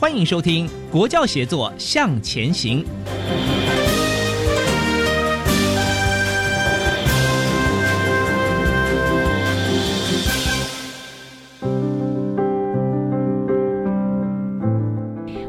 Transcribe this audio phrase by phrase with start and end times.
[0.00, 2.84] 欢迎收听《国教协作向前行》。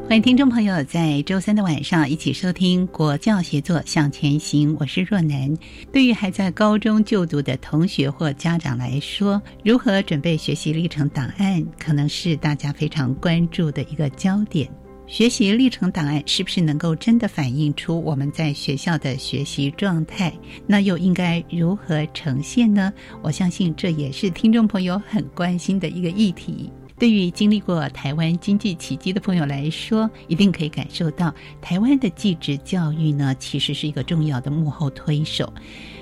[0.10, 5.56] 欢迎听众朋友在周三的晚上一起收听《国教协作向前行》，我是若楠。
[5.94, 14.68] 对于还在高中就读的同学或家长来说，如何准备学习历程档案，可能是大家非常关注的一个焦点。
[15.06, 20.34] 学习历程档案是不是能够真的反映出我们在学校的学习状态？
[20.66, 22.92] 那又应该如何呈现呢？
[23.22, 26.72] 我相信这也是听众朋友很关心的一个议题。
[27.00, 35.52] 对于经历过台湾经济奇迹的朋友来说，一定可以感受到台湾的技职教育呢，其实是一个重要的幕后推手。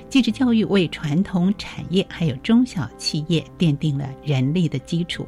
[0.10, 5.28] 技职教育为传统产业还有中小企业奠定了人力的基础。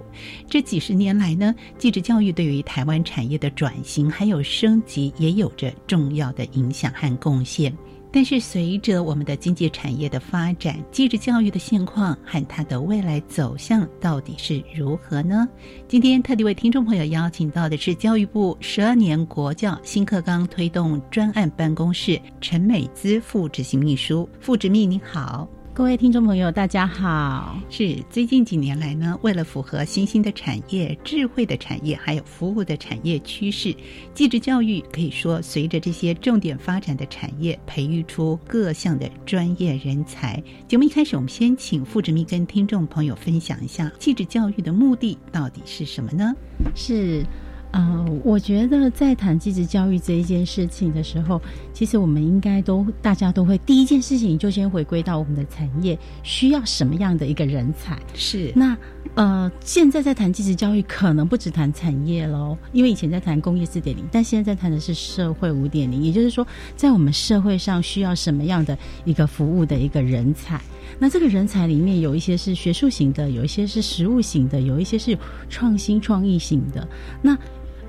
[0.50, 7.72] 这几十年来呢，技职教育对于台湾产业的转型还有升级，也有着重要的影响和贡献。
[8.12, 15.47] 但是，随着我们的经济产业的发展，继职教育的现况和它的未来走向到底是如何呢？
[15.88, 25.48] 今天特地为听众朋友邀请到的是教育部十二年国教新课纲推动专案办公室陈美姿副执行秘书，副执秘你好。
[25.80, 27.58] 各位听众朋友，大家好。
[27.70, 33.74] 是最近几年来呢，为了符合新兴的产业、智慧的产业，还有服务的产业趋势，
[34.14, 40.44] 技职教育可以说随着这些重点发展的产业，培育出各项的专业人才。
[40.68, 46.36] 节目一开始，我们先请傅志密跟听众朋友分享一下技职教育的目的到底是什么呢？
[46.76, 47.24] 是。
[47.72, 51.40] 呃，我觉得在谈继职教育这一件事情的时候，
[51.72, 57.97] 其实我们应该都大家都会第一件事情就先回归到我们的产业需要什么样的一个人才。
[58.16, 58.75] 是那
[59.13, 70.59] 呃，现在在谈继职教育，可能不只谈产业喽，因为以前在谈工业四点零，但现在在谈的是社会五点零，也就是说，在我们社会上需要什么样的一个服务的一个人才。
[70.97, 75.18] 那这个人才里面有一些是学术型的，有一些是实务型的，有一些是
[75.50, 76.88] 创新创意型的。
[77.22, 77.38] 那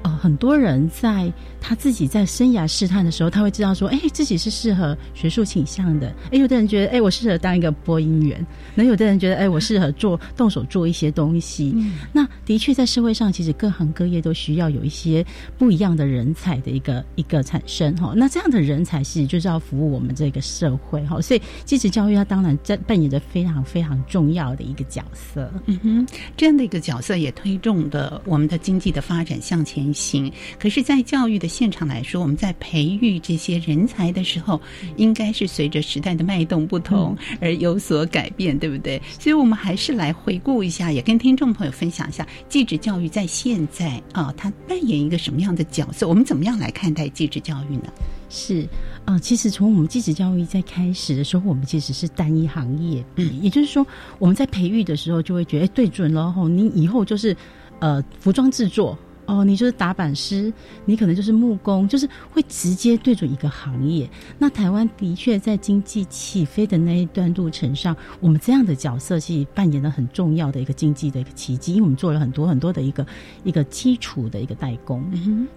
[0.02, 1.30] 呃，很多人在
[1.60, 6.08] 他自己在生涯试探的时候，他会知道说，哎，自己是适合学术倾向的。
[6.32, 8.38] 哎，有的人觉得，哎，我适合当一个播音员；
[8.74, 11.74] 那有的人觉得，哎，我适合做动手做一些东西。
[12.12, 15.24] 那的确，在社会上，其实各行各业都需要有一些
[15.58, 18.14] 不一样的人才的一个一个产生哈。
[18.16, 21.20] 那这样的人才是就是要服务我们这个社会哈。
[21.20, 25.52] 所以，基职教育它当然在扮演着非常非常重要的一个角色。
[25.66, 26.06] 嗯哼，
[26.38, 29.89] 这样的一个角色也推动的我们的经济的发展向前。
[29.92, 34.60] 行，可是，在教育的现场来说，我们在培育这些人才的时候，
[34.96, 39.00] 应该是随着时代的脉动不同而有所改变，对不对？
[39.18, 46.08] 所以，我们还是来回顾一下，也跟听众朋友分享一下，继职教育在现在啊，它扮演一个什么样的角色？
[46.08, 47.92] 我们怎么样来看待继职教育呢？
[48.28, 48.68] 是
[49.04, 53.84] 啊，其实从我们继职教育在开始的时候，我们其实是单一行业，嗯，也就是说，
[54.18, 57.36] 我们在培育的时候就会觉得，哎，对准了吼，你以后就是
[57.80, 58.96] 呃，服装制作。
[59.30, 60.52] 哦，你就是打板师，
[60.84, 64.10] 你可能就是木工，就是会直接对准一个行业。
[64.36, 73.06] 那台湾的确在经济起飞的那一段路程上，我们这样的角色是扮演了很重要的一个经济的一个奇迹，因为我们做了很多很多的一个
[73.44, 75.00] 一个基础的一个代工。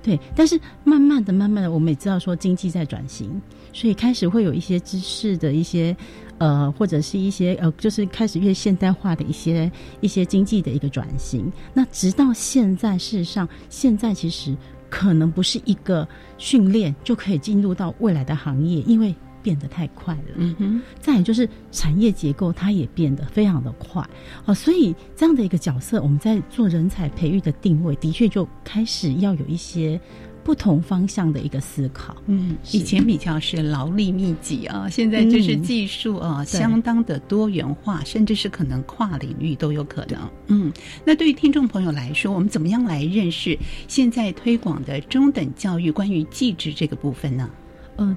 [0.03, 3.41] 对，但是慢慢的、慢慢的，我们也知道说经济在转型，
[3.73, 5.97] 所以开始会有一些知识的一些。
[6.43, 11.49] 呃，或者是一些呃，就是开始越现代化的一些一些经济的一个转型。
[11.73, 14.53] 那直到现在，事实上，现在其实
[14.89, 16.05] 可能不是一个
[16.37, 20.31] 训练就可以进入到未来的行业，因为变得太快了。
[20.35, 24.05] 嗯哼，再来就是产业结构，它也变得非常的快
[24.43, 29.97] 哦，所以这样的一个角色，我们在做人才培育的定位，的确就开始要有一些
[30.43, 32.15] 不同方向的一个思考。
[32.25, 40.19] 嗯，以前比较是劳力密集啊，现在就是技术啊，相当的多元化，甚至是可能跨领域都有可能。
[40.47, 40.71] 嗯，
[41.05, 43.57] 那对于听众朋友来说，我们怎么样来认识
[43.87, 47.49] 现在推广的中等教育关于技职这个部分呢？
[47.97, 48.15] 嗯。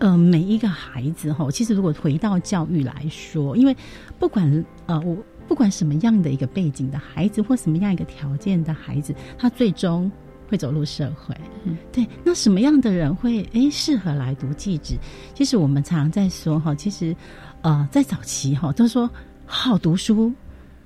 [0.00, 3.74] 呃，每一个孩子哈，其实如果回到教育来说，因为
[4.18, 5.16] 不管呃，我
[5.46, 10.10] 不管什么样的一个背景的孩子，或什么样一个条件的孩子，他最终
[10.54, 11.34] 会走入社会。
[11.64, 12.06] 嗯，对。
[12.22, 14.94] 那什么样的人会诶适合来读技职？
[15.34, 17.14] 其实我们常常在说哈，其实
[17.62, 19.10] 呃，在早期哈，都说
[19.46, 20.32] 好读书。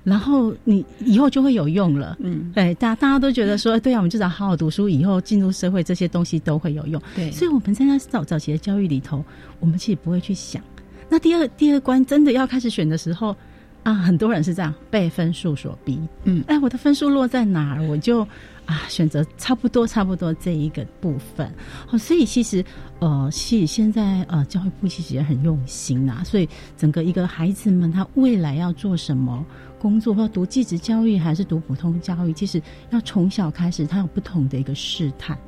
[0.01, 6.99] 然后你以后就会有用了，嗯，对，大大家都觉得说，对啊，我们就要好好读书，以后进入社会，这些东西都会有用。
[7.15, 9.23] 对，所以我们在那早早期的教育里头，
[9.59, 10.63] 我们其实不会去想。
[11.09, 13.35] 那第二第二关真的要开始选的时候
[13.83, 18.25] 啊，很多人是这样被分数所逼，嗯，哎，我的分数落在哪儿，我就
[18.69, 21.51] 啊选择差不多差不多这一个部分。
[21.89, 22.63] 哦，所以其实
[22.99, 29.45] 呃，其实现在呃，教育部其实也很用心呐，所以整个一个孩子们他未来要做什么。
[29.79, 35.39] 工作或读技职教育还是读普通教育，其实要从小开始，他有不同的一个试探。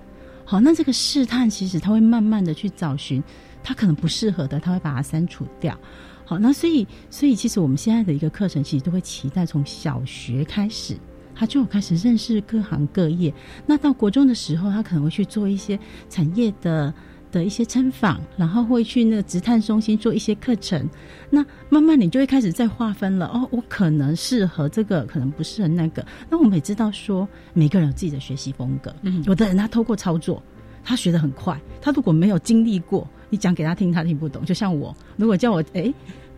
[0.45, 3.21] 好，那这个试探其实他会慢慢的去找寻，
[3.61, 5.77] 他可能不适合的，他会把它删除掉。
[6.23, 10.95] 好，那所以，所以其实我们现在的一个课程，其实都会期待从小学开始，
[11.41, 13.33] 他就开始认识各行各业。
[13.65, 16.93] 那到国中的时候，他可能会去做一些产业的。
[17.31, 20.85] 的一些参访，然后会去那个职探中心做一些课程，
[21.29, 23.25] 那慢慢你就会开始在划分了。
[23.27, 26.05] 哦，我可能适合这个，可能不适合那个。
[26.29, 28.93] 那我们也知道说，每个人有自己的学习风格。
[29.03, 30.43] 嗯，有的人他透过操作，
[30.83, 31.57] 他学的很快。
[31.79, 34.43] 他如果没有经历过，你讲给他听，他听不懂。
[34.43, 35.93] 就像我，如果叫我哎，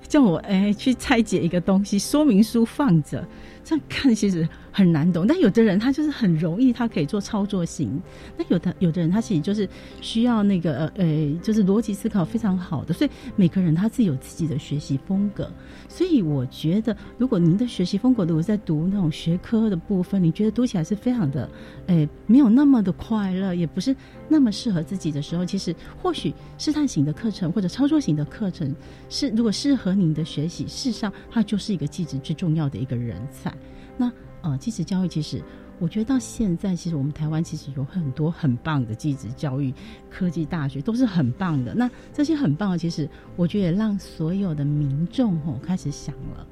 [0.08, 3.28] 叫我哎去拆解一个东西，说明书放着，
[3.64, 4.48] 这样看其实。
[4.76, 8.02] 很难懂，但有的人他就是很容易，他可以做操作型。
[8.36, 9.70] 那有的有的人他其实就是
[10.02, 12.92] 需要那个呃呃，就是逻辑思考非常好的。
[12.92, 15.48] 所以每个人他自己有自己的学习风格。
[15.88, 21.48] 所以我觉得，如果您的学习风格如果在读那种学科的部分，你觉得读起来是非常的，
[21.86, 23.96] 诶，没有那么的快乐，也不是
[24.28, 28.76] 那么适合自己的时候，其实或许试探型的课程或者操作型的课程
[29.08, 33.53] 是如果适合您的学习，事实上它就是一个技职最重要的一个人才。
[33.98, 34.12] 那
[34.42, 35.42] 呃，技职教育其实，
[35.80, 39.74] 我觉得到现在，其实我们台湾其实有很多很棒的技职教育
[40.10, 41.74] 科技大学，都是很棒的。
[41.74, 46.48] 那这些很棒的，其实我觉得也让所有的民众吼开始想了，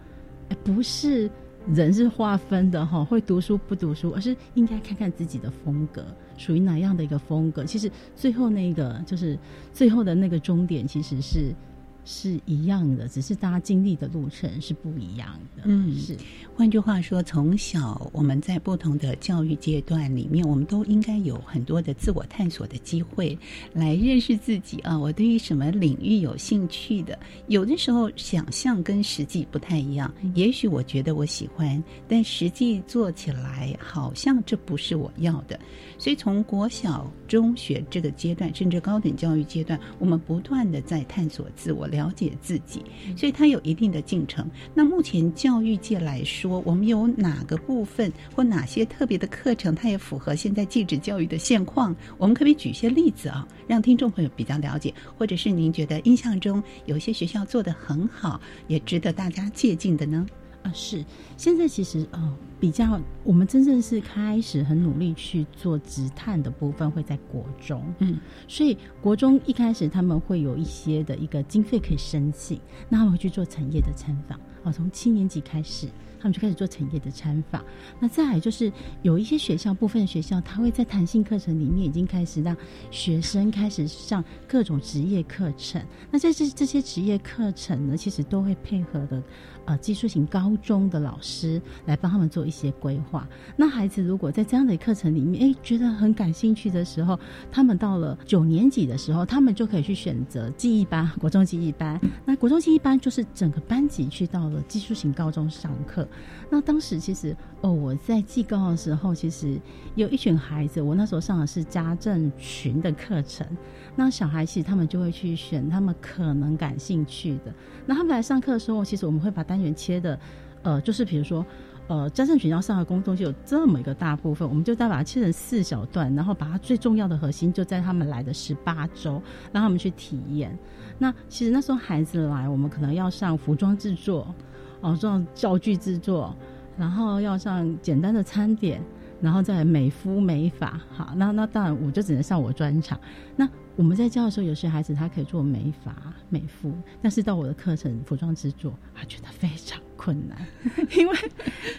[0.50, 1.30] 哎，不是
[1.68, 6.06] 人是划分的哈，会读书不读书，而是应该看看自己的风格
[6.38, 7.66] 属于哪样的一个风格。
[7.66, 9.38] 其实最后那个就是
[9.74, 11.54] 最后的那个终点，其实是。
[12.03, 15.63] 是一样的，只是大家经历的路程是不一样的。
[15.65, 16.18] 嗯，是。
[16.56, 23.38] 换句话说，从小我们在不同的教育阶段里面，我们都应该有很多的自我探索的机会，
[23.74, 24.98] 来认识自己啊。
[24.98, 27.18] 我对于什么领域有兴趣的？
[27.48, 30.12] 有的时候想象跟实际不太一样。
[30.33, 35.59] 也许我觉得我喜欢，但实际做起来好像这不是我要的。
[36.00, 41.88] 所以从国小、中学这个阶段，甚至高等教育阶段，我们不断的在探索自我。
[41.91, 42.81] 了解自己，
[43.15, 44.50] 所以它有一定的进程。
[44.74, 51.95] 那目前教育界来说，我们有哪个部分或哪些特别的课程，它也符合现在继职教育的现况？
[52.17, 60.25] 我们可以举一些例子啊，让听众朋友比较了解，或者是您觉得印象中有一些学校做得很好，也值得大家借鉴的呢？
[60.63, 61.03] 啊，是
[61.38, 75.88] 现在其实呃比较，我们真正是开始很努力去做直探的部分会在国中，嗯，所以国中一开始他们会有一些的一个经费可以申请，那他们会去做产业的参访，哦，从七年级开始。
[76.22, 77.65] 他们就开始做产业的参访，
[78.00, 82.56] 那再来就是有一些学校，部分学校他会在弹性课程里面已经开始让
[82.91, 85.84] 学生开始上各种职业课程。
[86.12, 89.20] 那在这这些职业课程呢，其实都会配合的
[89.65, 93.27] 呃技术型高中的老师来帮他们做一些规划。
[93.56, 97.20] 那孩子如果在这样的课程里面，哎，觉得很感兴趣的时候，
[97.51, 102.00] 他们到了九年级的时候，他们就可以去选择记忆班、国中记忆班。
[102.25, 106.08] 那国中记忆班就是整个班级去到了技术型高中上课。
[106.50, 109.60] 那当时其实哦，我在技高的时候，其实
[109.96, 113.46] 有一群孩子，我那时候上的是家政群的课程。
[113.95, 117.53] 那小孩其实他们就会去选他们可能感兴趣的。
[117.86, 120.19] 那他们来上课的时候，其实我们会把单元切的，
[120.63, 121.45] 呃，就是比如说
[121.88, 129.21] 呃，家政群要上的工作就有这么一个大部分，我们就再把它切成四小段，然后把它最重要的核心就在他们来的十八周，
[129.51, 130.57] 让他们去体验。
[130.98, 134.33] 那其实那时候孩子来，我们可能要上服装制作，
[134.79, 136.33] 哦，上教具制作，
[136.77, 138.81] 然后要上简单的餐点，
[139.22, 140.80] 然后再美肤美发。
[140.90, 143.00] 好，那那当然我就只能上我专场。
[143.36, 145.96] 那我们在教的时候，有些孩子他可以做美发、
[146.30, 150.46] 美肤，但是到我的课程服装制作，他觉得非常困难，
[150.98, 151.18] 因为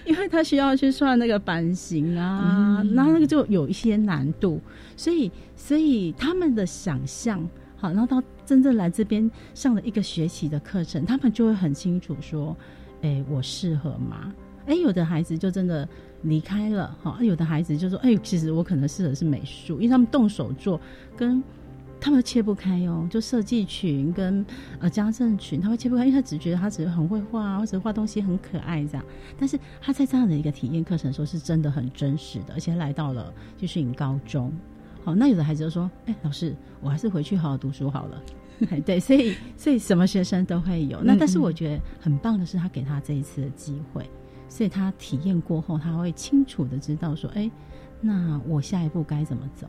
[0.07, 4.61] 因为他需要去算那个版型啊，然后那个就有一些难度，
[4.97, 7.47] 所以所以他们的想象，
[7.77, 12.57] 好，然后到真正来这边上了一个学期的课程，他们就会很清楚说，
[13.03, 14.33] 哎，我适合吗？
[14.66, 15.88] 哎，有的孩子就真的
[16.23, 20.81] 离开了，哈，有的孩子就说，哎，其实我可能适合是美术，因为他们动手做
[21.16, 21.42] 跟。
[22.04, 24.45] 他们切不开哦，就设计群跟
[24.81, 29.04] 呃家政群，他会切不开，因为他只觉得他只是很会画，或者画东西很可爱这样。
[29.38, 34.52] 但是他在这样的一个体验课程时候，是真的很真实的，而且来到了就是你高中。
[35.04, 38.21] 好，那有的孩子就说：“哎，老师，我还是回去好好读书好了。
[38.85, 41.00] ”对，所以所以什么学生都会有。
[41.04, 44.11] 那但是我觉得很棒的是，他给他这一次的机会，
[44.53, 47.51] 所以他体验过后，他会清楚的知道说：“哎，
[48.03, 49.67] 那我下一步该怎么走。”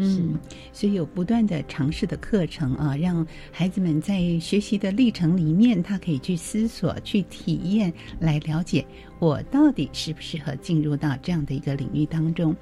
[0.00, 0.38] 嗯，
[0.72, 8.86] 所以有不断的尝试的课程啊，让孩子们在学习的历程里面，他可以去思索、去体验，来了解
[9.18, 12.54] 我到底适不适合进入到这样的一个领域当中。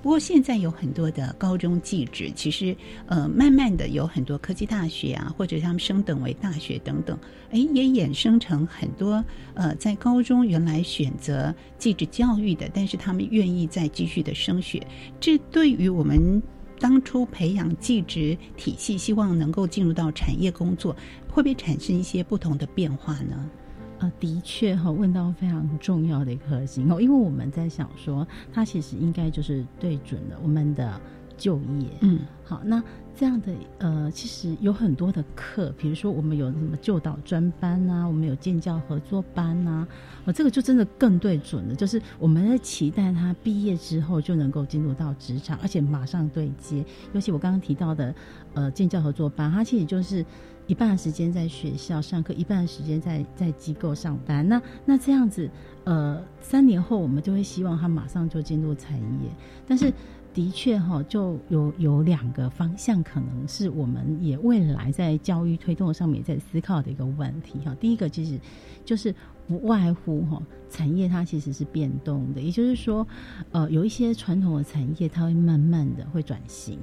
[0.00, 7.18] 不过现在有很多的高中技职，其实呃，慢慢的有很多科技大学啊，或者他们升等为大学等等，
[7.50, 9.24] 哎，也衍生成很多
[9.54, 14.80] 呃，在高中原来选择技职教育的，但是他们愿意再继续的升学，
[15.18, 16.40] 这对于我们。
[16.78, 20.94] 当初培养技职体系，希望能够进入到产业工作，
[21.28, 23.50] 会不会产生一些不同的变化呢？
[23.98, 31.00] 呃，的确哈，问到非常重要的一个核心哦，因为我们在想说，它其实应该就是对准了我们的
[31.36, 31.88] 就业。
[32.00, 32.82] 嗯，好，那。
[33.16, 39.86] 这样的呃，其实有很多的课，比如说我们有什么就导专班啊，我们有建教合作班啊，
[40.24, 46.84] 哦，这个就真的更对准了，就是我们在期待他毕业之后就能够进入到职场，而且马上对接。
[47.12, 48.14] 尤其我刚刚提到的
[48.54, 50.26] 呃建教合作班，它其实就是
[50.66, 54.48] 一半的时间在学校上课，一半的时间在在机构上班。
[54.48, 55.48] 那那这样子
[55.84, 59.30] 呃，三年后我们就会希望他马上就进入产业，
[59.68, 59.92] 但是。
[60.34, 67.72] 的确哈，就有有两个方向，可能是我们也未来在教育推动上面在思考的一个问题哈。
[67.80, 68.38] 第一个其实
[68.84, 69.14] 就是
[69.46, 73.06] 不外乎哈，产业它其实是变动的，也就是说，
[73.52, 76.78] 呃，有一些传统的产业它会慢慢的会转型，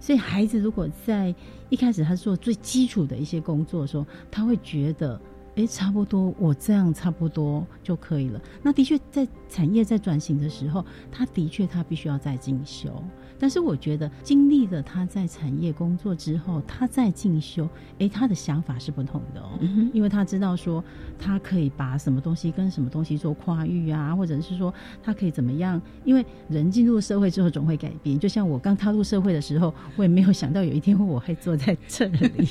[0.00, 1.32] 所以孩子如果在
[1.68, 5.20] 一开始他做最基础的一些工作的时候，他会觉得。
[5.56, 8.40] 哎，差不多，我这样差不多就可以了。
[8.62, 13.02] 那的确，在产业在转型的时候，他的确他必须要再进修。
[13.38, 19.58] 但是我觉得经历了他在产业工作之后，他在进修，哎，他的想法是不同的哦，
[19.92, 20.82] 因为他知道说
[21.18, 25.80] 他可以把什么东西跟什么东西做跨域啊，或者是说他可以怎么样？
[26.04, 32.48] 因为人进入社会之后总会改变，就像我刚踏入社会的时候，我也没有想到有一天我会坐在这里，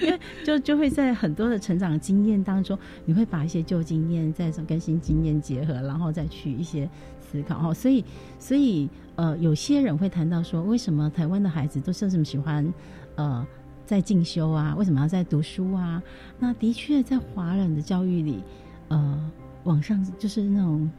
[0.00, 6.88] 因 为就就会在很多的成长经验当中，你会把一些旧经验再跟新经验结合，然后再去一些。
[7.32, 8.04] 思考哈，所以
[8.38, 12.70] 所以呃，有些人会谈到说，为什么台湾的孩子都是这么喜欢
[13.16, 13.44] 呃
[13.86, 14.76] 在进修啊？
[14.76, 16.02] 为什么要在读书啊？
[16.38, 18.42] 那的确在华人的教育里，
[18.88, 19.30] 呃，
[19.64, 20.90] 网上就是那种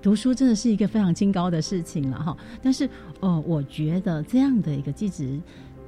[0.00, 2.36] 读书真的是一个非常清高的事情了哈。
[2.62, 2.88] 但是
[3.20, 5.40] 呃，我觉得这样的一个机制。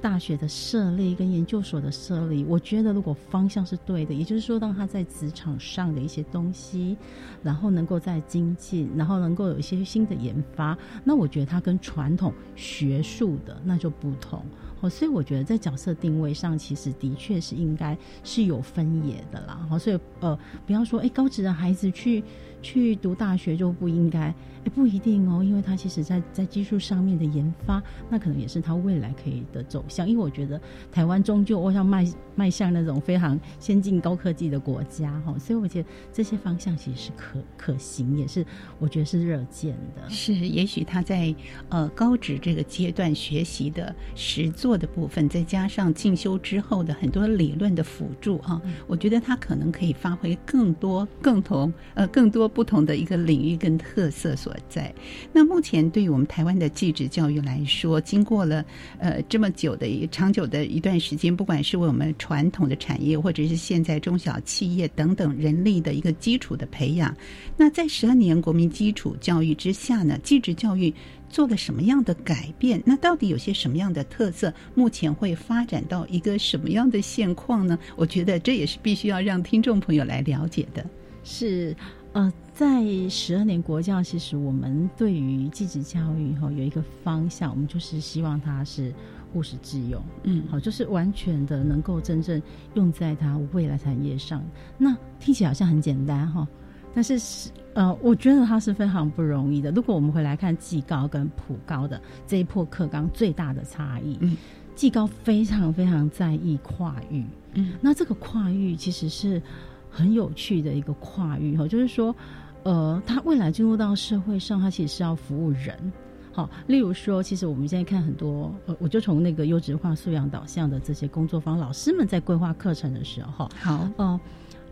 [0.05, 6.95] 大学的设立跟研究所的设立，我觉得如果方向是对的，也就是说，让他在职场上的一些东西，
[7.41, 14.45] 然后能够在精进，然后能够有一些新的研发，那我觉得他跟传统学术的那就不同。
[14.81, 19.65] 哦，所以我觉得在角色定位上，其实的确是应该是有分野的啦。
[19.67, 22.23] 好，所以呃，不要说哎，高职的孩子去
[22.65, 24.33] 去读大学就不应该。
[24.65, 27.79] 哎不一定哦，因为他其实在在技术上面的研发，
[28.09, 30.09] 那可能也是他未来可以的走向。
[30.09, 30.59] 因为我觉得
[30.91, 32.03] 台湾终究我想迈
[32.33, 38.43] 迈向那种非常先进高科技的国家哈，所以我觉得这些方向其实是可可行，也是
[38.79, 40.09] 我觉得是热见的。
[40.09, 41.33] 是，也许他在
[41.69, 54.91] 呃高职这个阶段学习的实作的部分，再加上进修之后的很多理论的辅助啊，我觉得他可能可以发挥更多、更同呃更多不同的一个领域跟特色所在。
[55.33, 58.65] 那目前对于我们台湾的继职教育来说，经过了
[58.97, 67.13] 呃这么久的一长久的一段时间，不管是为我们传统的产业，或者是现在中小企业等等人力的一个基础的培养，
[67.57, 70.93] 那在十二年国民基础教育之下呢，继职教育。
[71.27, 72.81] 做了什么样的改变？
[72.85, 74.53] 那到底有些什么样的特色？
[74.73, 77.77] 目前会发展到一个什么样的现况呢？
[77.97, 80.85] 我觉得这也是必须要让听众朋友来了解的。
[81.25, 81.75] 是，
[82.13, 88.93] 呃，在十二年国教，其实我们对于继职教育哈有一个方向，我们就是希望它是
[89.33, 92.41] 务实致用，嗯，好，就是完全的能够真正
[92.75, 94.41] 用在它未来产业上。
[94.77, 96.47] 那听起来好像很简单哈。
[96.93, 99.69] 但是是呃，我觉得它是非常不容易的。
[99.71, 104.37] 如果我们回来看技高跟普高的这一波课纲最大的差异，嗯，
[104.77, 109.41] 技高非常非常在意跨域，嗯，那这个跨域其实是
[109.89, 112.15] 很有趣的一个跨域哈，就是说，
[112.65, 115.93] 呃，他未来进入到社会上，他其实是要服务人，
[116.33, 124.19] 好，例如说，其实我们现在看很多，呃，我就从那个优质化素养导向的这些工作坊，老师们在规划课程的时候，好，呃。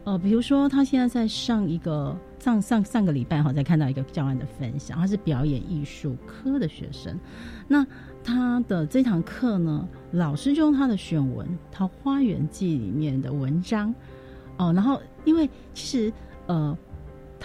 [0.05, 7.17] 呃，比如说他现在在上一个上上上个礼拜哈，在看到一个教案的分享，他是表演艺术科的学生。
[7.69, 7.88] 那
[8.21, 13.95] 他的这堂课呢，老师就用他的选文《桃花源记》里面的文章
[14.57, 16.13] 哦，然后因为其实
[16.47, 16.77] 呃，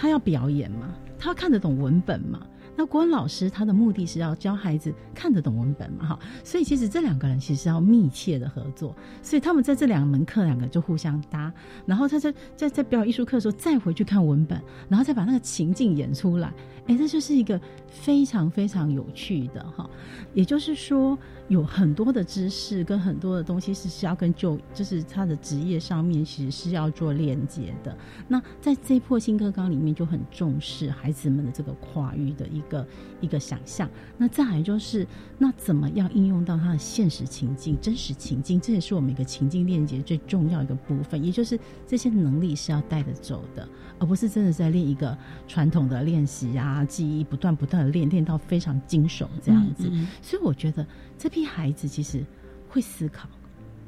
[0.00, 2.40] 他要表演嘛，他看得懂文本嘛。
[2.76, 11.52] 那国文老师他的目的是要教孩子看得懂文本嘛，哈，所以其实这两个人其实要密切的合作，所以他们在这两门课两个就互相搭，
[11.84, 16.54] 然后他在在在表演艺术课的时候再回去看文本，然后再把那个情境演出来，
[16.86, 19.90] 哎，这就是一个非常非常有趣的哈，
[20.32, 21.18] 也就是说。
[21.48, 27.96] 有很多的知识跟很多的东西是需要跟就就是他的职业上面其实是要做链接的。
[28.28, 32.86] 那在这一破新课纲里面就很重视孩子们的这个跨域的一个
[33.20, 33.88] 一个想象。
[34.16, 35.06] 那再来就是
[35.38, 38.60] 那怎么样应用到他的现实情境、真实情境？
[38.60, 41.24] 这也是我们一个情境链接最重要一个部分。
[41.24, 43.66] 也就是这些能力是要带着走的，
[43.98, 49.90] 而不是真的在练一个传统的练习啊，记忆不断不断的练，练到非常精熟这样子。
[50.20, 50.86] 所以我觉得
[51.18, 52.25] 这批孩子其实
[52.68, 53.28] 会思考，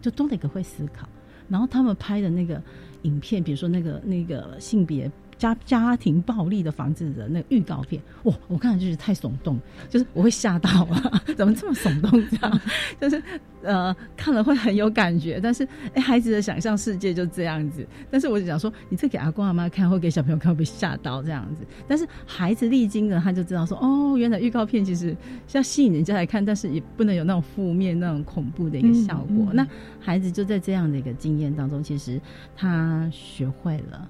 [0.02, 1.08] 就多了一个会思考。
[1.48, 2.62] 然后他们拍的那个
[3.02, 5.10] 影片，比如说那个那个性别。
[5.40, 8.34] 家家庭暴力的房子的那个预告片，哇！
[8.46, 11.22] 我看了就是太耸动，就是我会吓到啊！
[11.34, 12.10] 怎么这么耸动？
[12.28, 12.60] 这样
[13.00, 13.22] 就是
[13.62, 15.40] 呃，看了会很有感觉。
[15.42, 17.86] 但是哎，孩子的想象世界就这样子。
[18.10, 21.64] 但是我就想说，你这给阿公阿妈看，或给小朋友看，会被吓到这样子。
[21.88, 25.16] 但是孩子历经了，他就知道说，哦，原来预告片其实
[25.48, 29.48] 是要吸引人家来看，但是也不能有那种负面、那种恐怖的一个效果。
[29.54, 29.66] 那
[29.98, 32.20] 孩子就在这样的一个经验当中，其实
[32.54, 34.06] 他学会了。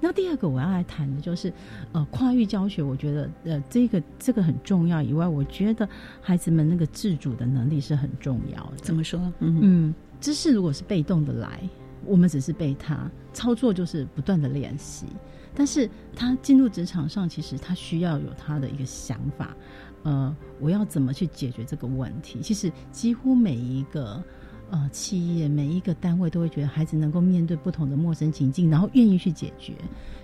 [0.00, 1.52] 那第二个我要来谈的就是，
[1.92, 5.02] 呃，跨域教学，我觉得呃，这个这个很重要。
[5.02, 5.88] 以外，我觉得
[6.20, 8.76] 孩子们那个自主的能力是很重要的。
[8.76, 9.20] 怎么说？
[9.40, 11.60] 嗯嗯，知识如果是被动的来，
[12.04, 15.06] 我们只是被他操作，就是不断的练习。
[15.54, 19.54] 但是他进入职场上，其实他需要有他的一个想法。
[20.02, 22.40] 呃，我要怎么去解决这个问题？
[22.40, 24.22] 其实几乎每一个。
[24.70, 29.74] 呃，企业每一个单位都会觉得孩子能够面对不同的陌生情境，然后愿意去解决。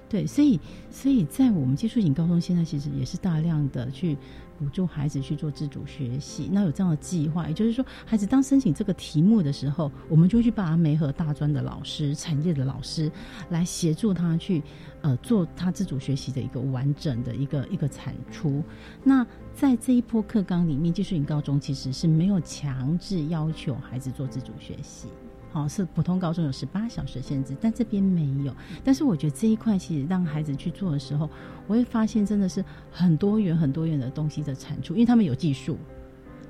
[0.08, 4.16] 对，所以，所以在我们接触型高中，现在其实也是大量的去
[4.58, 6.48] 辅助孩子去做自主学习。
[6.50, 13.10] 那有这样的计划，也就是说，孩子当申请这个题目的时候，我们就去把他媒合大专的老师、产业的老师
[13.50, 14.62] 来协助他去
[15.02, 18.62] 呃做他自主学习的一个完整的一个一个产出。
[19.04, 25.08] 那在这一波课纲里面，技术型高中其实是没有强制要求孩子做自主学习，
[25.56, 28.54] 哦是普通高中有十八小时限制，但这边没有。
[28.84, 31.30] 但是我觉得这一块其实让孩子去做的时候，
[31.66, 35.78] 我会发现真的是很多元、很多元的东西的产出，因为他们有技术，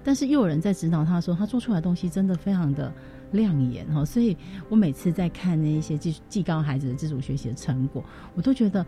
[0.02, 2.92] 但是又有人在指导他说他做出来的东西真的非常的
[3.30, 4.04] 亮眼哈。
[4.04, 4.36] 所以
[4.68, 8.84] 我每次在看那一些技技高孩子的自主学习的成果，我都觉得。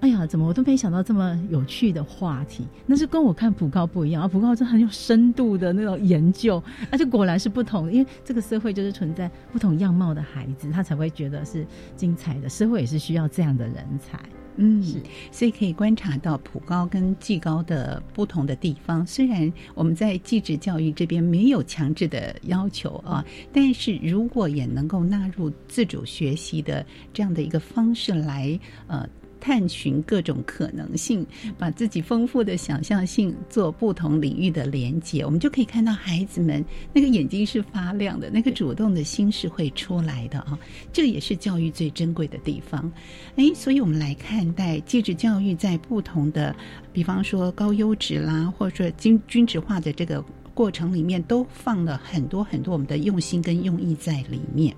[0.00, 2.66] 哎呀，怎么我都没想到这么有趣的话题？
[2.84, 4.28] 那是跟我看普高不一样啊！
[4.28, 7.90] 普高是很有深度的那种研究，而且果然是不同。
[7.90, 12.48] 因为这个社会就是存在不同样貌的孩子，他才会觉得是精彩的。
[12.48, 14.20] 社会也是需要这样的人才。
[14.58, 19.06] 嗯，是，所以可以观察到普高跟技高的不同的地方。
[19.06, 29.08] 虽然我们在技职教育这边没有强制的要求啊，但是如果也能够纳入自主学习的这样的一个方式来，呃。
[29.40, 31.26] 探寻各种可能性，
[31.58, 40.58] 把自己丰富的想象性做不同领域的连接，我们就可以看到孩子们那个眼睛是发亮的，那个主动的心是会出来的啊！
[40.92, 42.90] 这也是教育最珍贵的地方。
[43.36, 46.54] 哎，所以我们来看待继职教育在不同的，
[46.92, 54.74] 比方说高优质啦，或者说均均质化的这个过程里面，都放了很多很多我们的用心跟用意在里面。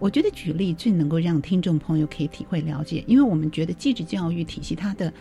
[0.00, 5.12] 我觉得举例最能够让听众朋友可以体会了解，因为我们觉得继职教育体系它的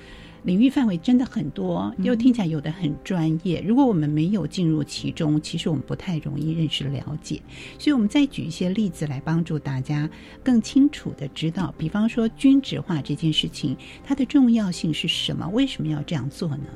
[0.43, 3.61] 领域范围真的很多，又听起来有的很专业。
[3.61, 7.41] 如果我们没有进入其中，其实我们不太容易认识了解。
[7.77, 10.09] 所以，我们再举一些例子来帮助大家
[10.41, 15.45] 更清楚的知道，比方说均值化这件事情，它的重要性是什么？
[15.49, 16.67] 为什么要这样做呢？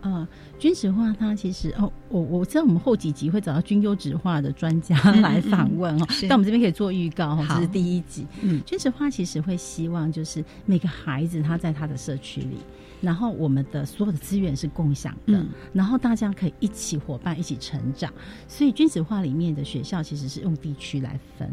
[0.00, 0.26] 啊，
[0.58, 8.26] 军事化它其实哦，我我知道我们后几集会找到军优质化的专家来访问哦，但我们这边可以做预告哈，这是第一集。
[8.42, 12.58] 嗯，均子化其实会希望就是每个孩子他在他的社区里，
[13.00, 18.12] 然后我们的所有的资源是共享的，然后大家可以一起伙伴一起成长，
[18.46, 21.50] 所以均子化里面的学校其实是用地区来分。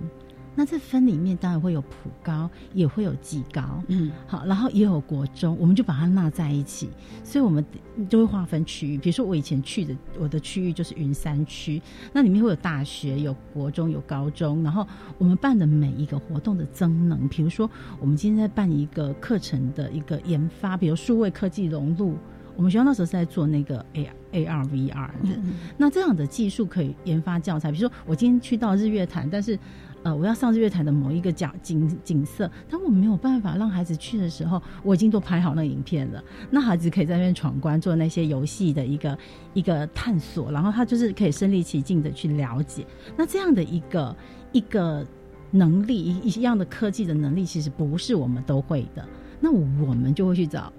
[0.56, 6.90] 那这分里面当然会有普高，也会有技高，嗯，好，然后也有国中，我们就把它纳在一起，
[7.26, 7.64] 所以我们
[8.10, 8.98] 就会划分区域。
[8.98, 11.82] 比如说我以前去的我的区域就是云山区，
[12.14, 14.88] 那里面会有大学、有国中、有高中，然后
[15.18, 22.16] 我们办的每一个活动的增能，比如说我们今天在办一个课程的一个研发，比如数位科技融入，
[22.56, 25.30] 我们学校那时候是在做那个 A A R V R 的，
[25.78, 29.60] 那这样的技术可以研发教材，比如说我今天去到日月潭，但是。
[30.06, 36.24] 呃，我要上日月潭的某一个角景景色，当我没有办法让孩子去的时候，我已经都拍好那影片了。
[36.52, 39.18] 那孩子可以在那边闯关，做那些游戏的一个
[39.56, 42.86] 一个探索，然后他就是可以身临其境的去了解。
[43.18, 44.16] 那这样的一个
[44.52, 45.04] 一个
[45.50, 49.04] 能力，一一样的科技的能力，其实不是我们都会的。
[49.40, 50.72] 那我们就会去找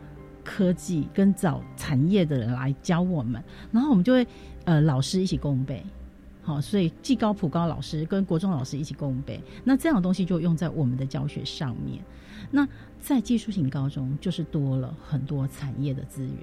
[0.44, 4.24] 科技跟找产业的人来教我们，然后我们就会
[4.66, 5.84] 呃老师一起共备。
[6.46, 12.00] 好，所以技高普高老师跟国中老师一起共备，那这样的东西就用在我们的教学上面。
[12.52, 12.64] 那
[13.00, 16.36] 在技术型高中，就是多了很多产业的资源。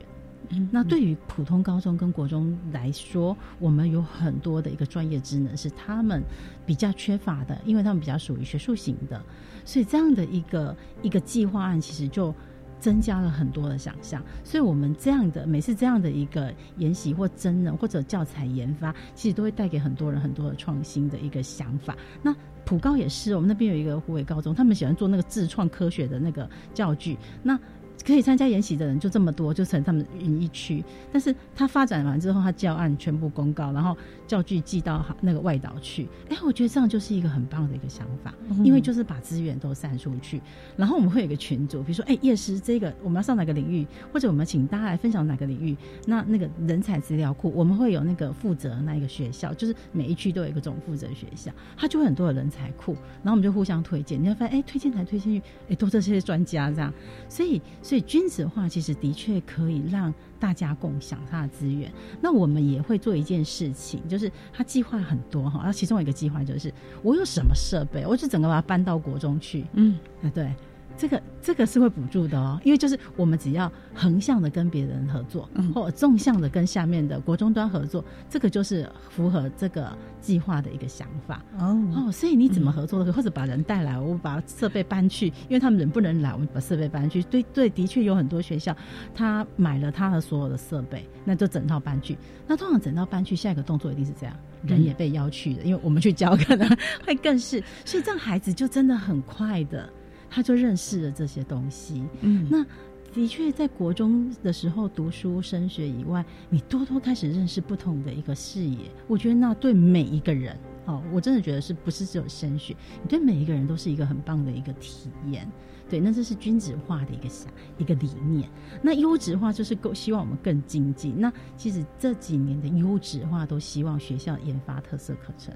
[0.50, 6.22] 嗯，那对于普通高中跟国中来说，我们有很多的一个专业职能是他们
[6.66, 9.24] 比较缺乏的，因为他们比较属于学术型的，
[9.64, 12.36] 所以这样的一个一个计划案，其实就。
[12.84, 21.96] 增加了很多的想象，所以我们这样的每次这样的一个研习或真人或者教材研发，其实都会带给很多人很多的创新的一个想法。
[22.22, 27.18] 那普高也是，我们那边有一个湖北高中，他们喜欢做那个自创科学的那个教具。
[27.42, 27.58] 那
[28.06, 30.84] 可以参加研习的人就这么多，就成他们云一区。
[31.10, 33.96] 但是他发展完之后，他教案全部公告，然后
[34.34, 36.10] 教具寄到那个外岛去。
[36.28, 40.42] 哎，我觉得这样就是一个很棒的一个想法，因为就是把资源都散出去。
[40.76, 45.78] 然后我们会有一个群组，比如说，哎，夜师这个我们要上哪个领域，或者我们请大家来分享哪个领域。
[46.08, 54.20] 那那个人才资料库，我们会有那个负责那一个学校，就是每一区都有一个总负责学校，他就会很多的人才库，然后我们就互相推荐。
[54.20, 56.92] 你会发现，哎，推荐来推荐去，哎，都这些专家这样，
[57.30, 57.62] 所以。
[57.84, 60.12] 所以君子化其实的确可以让
[60.44, 61.90] 大家共享它的资源。
[62.20, 66.70] 那我们也会做一件事情，就是他计划很多哈，那其中一个计划就是
[67.02, 69.66] 我有什么设备，我就整个把它搬到国中去。
[69.72, 70.54] 嗯，啊对。
[70.96, 82.12] 这个这个是会补助的哦，因为就是我们只要横向的跟别人合作，或纵向的跟下面的国中端合作，这个就是符合这个计划的一个想法哦哦。
[82.12, 87.22] 所以你怎么合作的，或者把人带来，我把设备搬去，因为他们人不能来，我们把设备搬去。
[87.24, 88.76] 对对，的确有很多学校，
[89.14, 92.18] 他买了他的所有的设备，那就整套搬去。
[92.48, 96.70] 那通常整套搬去，下一个动作一定是这样，人也被邀去的，因为我们去教可能
[97.06, 99.90] 会更是，所以这样孩子就真的很快的。
[100.34, 102.04] 他就认识了这些东西。
[102.22, 102.66] 嗯，那
[103.14, 108.90] 的确在国中的时候读书升学以外，你多多开始认识不同的一个视野。
[109.08, 112.76] 我觉得那对每一个人，哦，我真的觉得是不是只有升学？
[113.04, 115.48] 你对每一个人都是一个很棒的一个体验。
[115.88, 118.50] 对，那这是君子化的一个想一个理念。
[118.82, 121.14] 那优质化就是够希望我们更精进。
[121.20, 125.54] 那其实这几年的优质化都希望学校研发特色课程，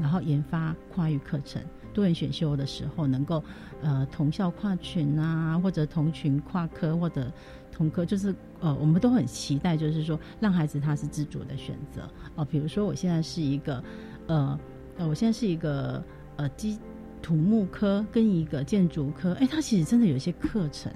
[0.00, 1.60] 然后研发跨域课程。
[1.92, 3.42] 多元选修的时候，能够
[3.82, 7.30] 呃同校跨群啊，或者同群跨科，或者
[7.72, 12.02] 同科，就是呃我们都很期待，就是说让孩子他是自主的选择
[12.34, 12.44] 哦。
[12.44, 13.82] 比如说我现在是一个
[14.26, 14.58] 呃
[14.98, 16.02] 呃，我现在是一个
[16.36, 16.78] 呃基
[17.20, 20.92] 土木科跟一个建筑科，哎，他其实真的有一些课程，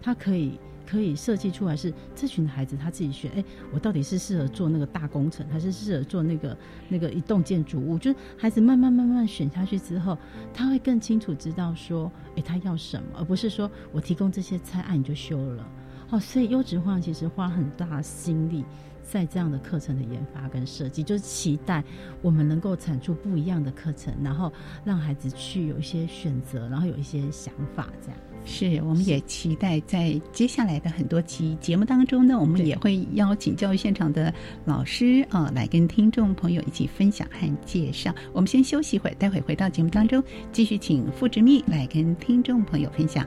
[0.00, 6.56] 他可以可以设计出来是这群孩子他自己选，哎，我到底是适合做那个大工程，还是适合做那个
[6.88, 7.98] 那个一栋建筑物？
[7.98, 10.16] 就是孩子慢慢慢慢选下去之后，
[10.52, 15.68] 他会更清楚知道说，哎，他要什么，而不是说我提供这些菜案你就修了。
[16.10, 18.64] 哦，所以优质化其实花很大心力。
[19.04, 21.84] 在这样的课程的研发跟设计，就是期待
[22.22, 24.50] 我们能够产出不一样的课程，然后
[24.84, 27.88] 让孩子去有一些选择，然后有一些想法。
[28.00, 34.32] 这样是，我们也期待在接下来的很多期节目当中呢，我们也会邀请教育现场的
[34.64, 38.14] 老师啊，来跟听众朋友一起分享和介绍。
[38.32, 43.26] 我们先休息一会儿，待会回到节目当中，继续请傅执密来跟听众朋友分享。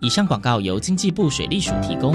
[0.00, 2.14] 以上广告由经济部水利署提供。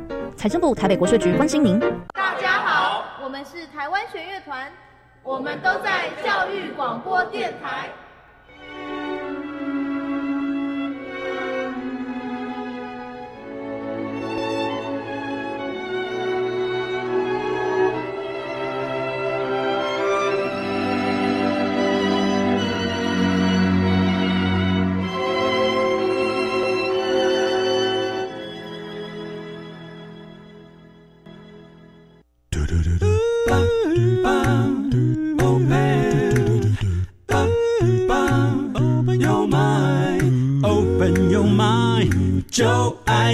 [0.35, 1.79] 财政部台北国税局关心您。
[2.13, 4.71] 大家好，我们是台湾弦乐团，
[5.23, 7.89] 我们都在教育广播电台。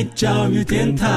[0.04, 1.08] 教育电台。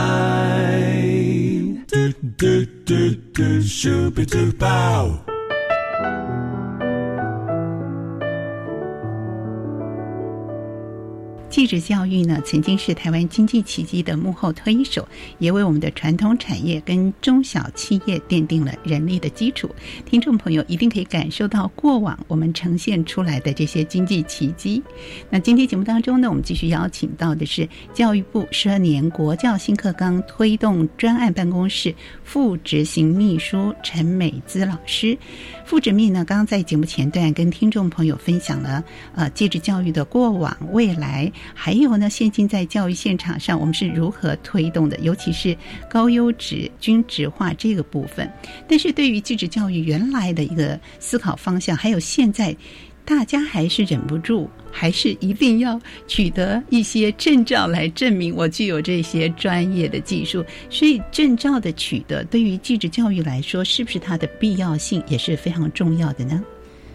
[11.61, 15.07] 继职教育呢，曾经是台湾经济奇迹的幕后推手，
[15.41, 19.69] 也为我们的传统产业跟中小企业奠定了人力的基础。
[20.07, 24.83] 听众朋友一定可以感受到过往我们呈现出来的这些经济奇迹。
[25.29, 31.95] 那今天节目当中呢，我们继续邀请到的是教育部十二年国教新课纲推动专案办公室
[32.25, 35.19] 副执行秘书陈美姿老师。
[35.67, 38.83] 副执秘呢，刚刚在节目前段跟听众朋友分享了
[39.15, 41.31] 呃，继职教育的过往、未来。
[41.55, 44.99] 还有呢，现今在教育现场上，我们是如何推动的？
[45.01, 45.57] 尤其是
[45.89, 48.31] 高优质均值化这个部分。
[48.69, 52.57] 但是对于继职教育原来的一个思考方向，还有现在
[53.05, 60.45] 大家还是忍不住，还是一定要取得一些证照来证明我具有这些专业的技术。
[60.69, 66.43] 所以证照的取得，对于继职教育来说，是不是它的必要性也是非常重要的呢？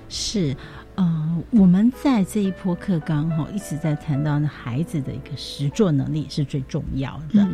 [0.09, 0.55] 是。
[0.95, 7.45] 呃，我们在这一波课纲哈一直在谈到呢，孩子的一个实作能力是最重要的。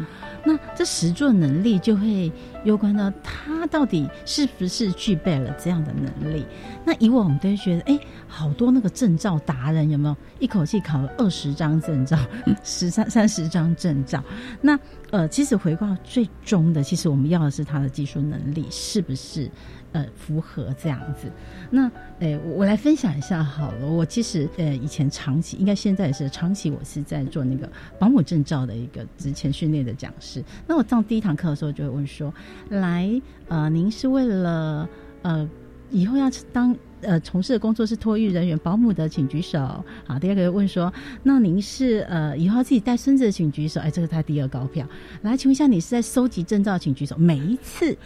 [0.46, 2.32] 那这实作能力就会
[2.66, 6.46] 攸关到他到底是不是具备了这样的能力。
[6.86, 12.18] 那以往我们都会觉得，哎，好多那个证照达人有没有一口气考了二十张证照，
[12.64, 14.24] 十三三十张证照？
[14.62, 14.78] 那
[15.10, 19.50] 呃，其实回到最终的，其实我们要的是他的技术能力是不是？
[19.94, 21.30] 呃，符合这样子，
[21.70, 23.88] 那诶，我来分享一下好了。
[23.88, 30.42] 我其实呃，以前长期，应该现在也是长期，我是在做那个保姆证照的一个职前训练的讲师。
[30.66, 32.34] 那我上第一堂课的时候，就会问说：
[32.70, 34.88] 来，呃，您是为了
[35.24, 35.50] 呃
[35.90, 39.60] 以后要当呃从事的工作是托育人员、保姆的，请举手。
[40.06, 40.92] 好，第二个问说，
[41.24, 43.82] 那您是呃以后自己带孙子的，请举手。
[43.82, 44.88] 哎，这个他第二高票。
[45.22, 47.18] 来，请问一下，你是在收集证照，请举手。
[47.18, 47.98] 每一次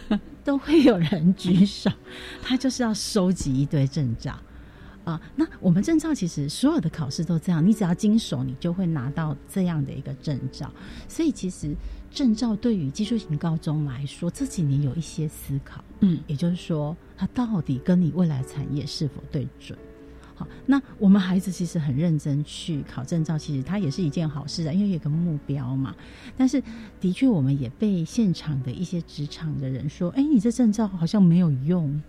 [0.44, 1.90] 都会有人举手，
[2.42, 4.38] 他就是要收集一堆证照。
[5.04, 10.68] 啊，那我们证照其实所有的考试都这样，你只要经手，你就会拿到这样的一个证照。
[11.08, 11.72] 所以其实
[12.16, 19.78] 证照对于技术型高中来说，这几年有一些思考，嗯，也就是说，它到底跟你未来产业是否对准？
[20.34, 25.94] 好，那我们孩子其实很认真去考证照，其实它也是一件好事啊，因为有个目标嘛。
[26.38, 26.62] 但是
[26.98, 32.02] 的确，我们也被现场的一些职场的人说，哎，你这证照好像没有用。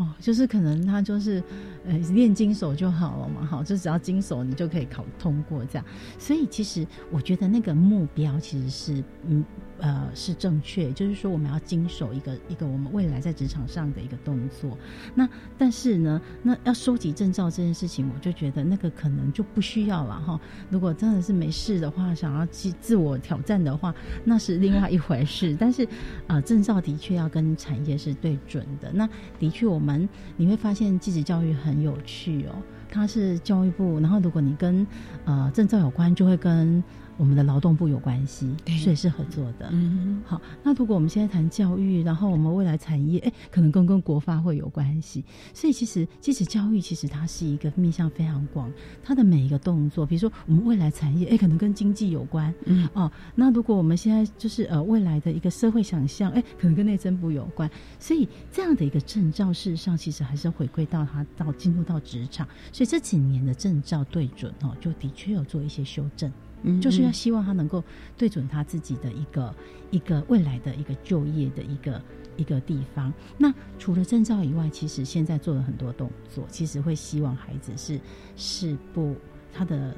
[0.00, 1.42] 哦，就是可能他就是，
[1.86, 5.84] 呃，练金手就好了嘛，好，就只要金手你就可以考通过这样。
[6.18, 9.44] 所以其实我觉得那个目标其实是，嗯。
[9.80, 14.76] 呃，是正确，就是说我们要经手一个一个我们未来在职场上的一个动作。
[15.14, 20.40] 那但是呢，那要收集证照这件事情，我就觉得那个可能就不需要了哈。
[20.68, 25.56] 如果真的是没事的话，想要去自我挑战的话，那是另外一回事。
[25.58, 25.88] 但是
[26.26, 28.92] 啊，证照的确要跟产业是对准的。
[28.92, 32.54] 那的确，我们你会发现，继职教育很有趣哦。
[32.90, 34.86] 它是教育部，然后如果你跟
[35.24, 36.82] 呃证照有关，就会跟。
[37.20, 38.50] 我们的劳动部有关系，
[38.82, 39.68] 所以是合作的。
[39.72, 45.22] 嗯，好，那如果我们现在谈教育，然后我们未来产业，哎，可能跟跟国发会有关系。
[45.52, 48.72] 所以其实，即使教育，其实它是一个面向非常广，
[49.04, 52.54] 它的每一个动作，比如说我们未来产业，哎，可能跟经济有关。
[52.64, 57.70] 嗯，哦，那如果我们现在就是呃未来的一个社会想象，哎，可能跟内政部有关。
[57.98, 62.48] 所以这样的一个证照，事实上其实还是回归到他到进入到职场。
[62.72, 66.32] 所以这几年的证照对准哦，就的确有做一些修正。
[66.80, 67.82] 就是要希望他能够
[68.16, 69.54] 对准他自己的一个
[69.90, 72.02] 一个未来的一个就业的一个
[72.36, 73.12] 一个地方。
[73.38, 78.00] 那除了证照以外，其实现在做了很多动作，其实会希望孩子是
[78.36, 79.16] 是不
[79.52, 79.94] 他的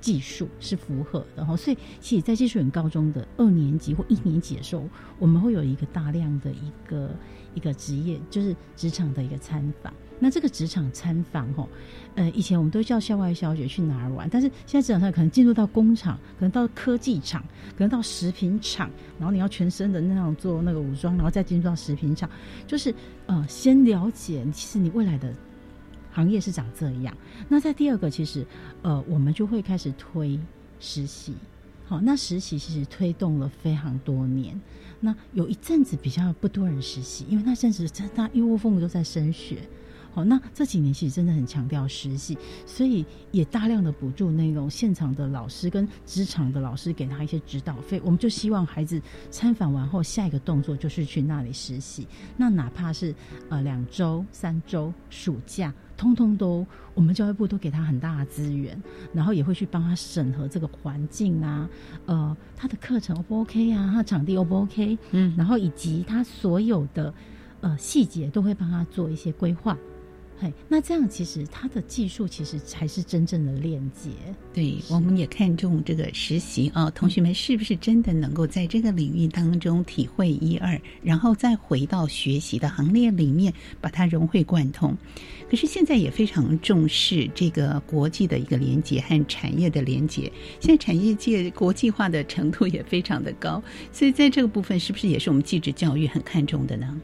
[0.00, 1.56] 技术是符合的哈。
[1.56, 7.10] 所以，其实，在技术员高中的二年级或一年级的时候，我们会有一个大量的一个
[7.54, 9.92] 一个职业，就是职场的一个参访。
[10.24, 11.68] 那这个职场参访，吼，
[12.14, 17.44] 呃，以前我们都叫校外小姐去哪儿玩，但是现在职场上可能进入到工厂，可能到科技厂，
[17.76, 22.26] 可能到食品厂，然后你要全身的那样做那个武装，然后再进入到食品厂，
[22.66, 22.94] 就是
[23.26, 25.30] 呃，先了解其实你未来的
[26.10, 27.14] 行业是长这样。
[27.46, 28.46] 那在第二个，其实
[28.80, 30.40] 呃，我们就会开始推
[30.80, 31.34] 实习，
[31.84, 34.58] 好，那实习其实推动了非常多年。
[35.00, 39.58] 那有一阵子比较不多人实习，因为那阵子真的一窝蜂都在升学。
[40.14, 48.00] 好，那这几年其实真的很强调实习，所以也大量的补助那种现场的老师跟职场的老师，给他一些指导费。
[48.04, 52.06] 我们就希望孩子参访完后，下一个动作就是去那里实习。
[52.36, 53.12] 那哪怕是
[53.48, 58.80] 呃两周、三周、暑假，通通都我们教育部都给他很大的资源，
[59.12, 61.68] 然后也会去帮他审核这个环境啊，
[62.06, 67.12] 呃，他的课程 O 不 OK 啊，他场地 O 不 OK，嗯，然后以及他所有的
[67.62, 69.76] 呃细节都会帮他做一些规划。
[70.36, 74.10] 嘿，那这样其实他的技术其实才是真正的链接。
[74.52, 84.96] 对，我们也看重这个实习啊，同学们是不是真的能够在这个领域当中体会一二，然后再回到学习的行列里面把它融会贯通。
[85.48, 97.00] 可是现在也非常重视这个国际的一个连接和产业的连接，现在产业界国际化的程度也非常的高，所以在这个部分是不是也是我们继职教育很看重的呢？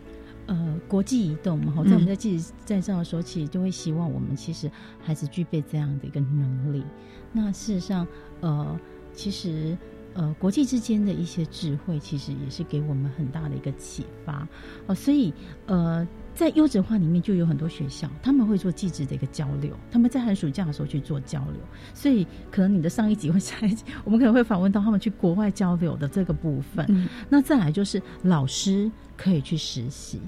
[0.51, 4.69] 呃，国际移动嘛，好在我们在记在这的时候，其实就会希望我们其实
[5.01, 6.85] 孩子具备这样的一个能力。
[7.33, 8.05] 那事实上，
[8.41, 8.77] 呃，
[9.13, 9.79] 其实
[10.15, 14.45] 呃，国际之间的一些智慧，其实也是给我们很大的一个启发。
[14.89, 15.33] 哦，所以
[15.67, 21.61] 呃，在优质化里面就有很多学校，他们会做记职的一个交流，他们在寒暑假的时候去做交流。
[21.95, 27.09] 所以可能你的上一集或下一集，我们可能会访问到他们去国外交流的这个部分。
[27.29, 30.21] 那再来就是老师可以去实习。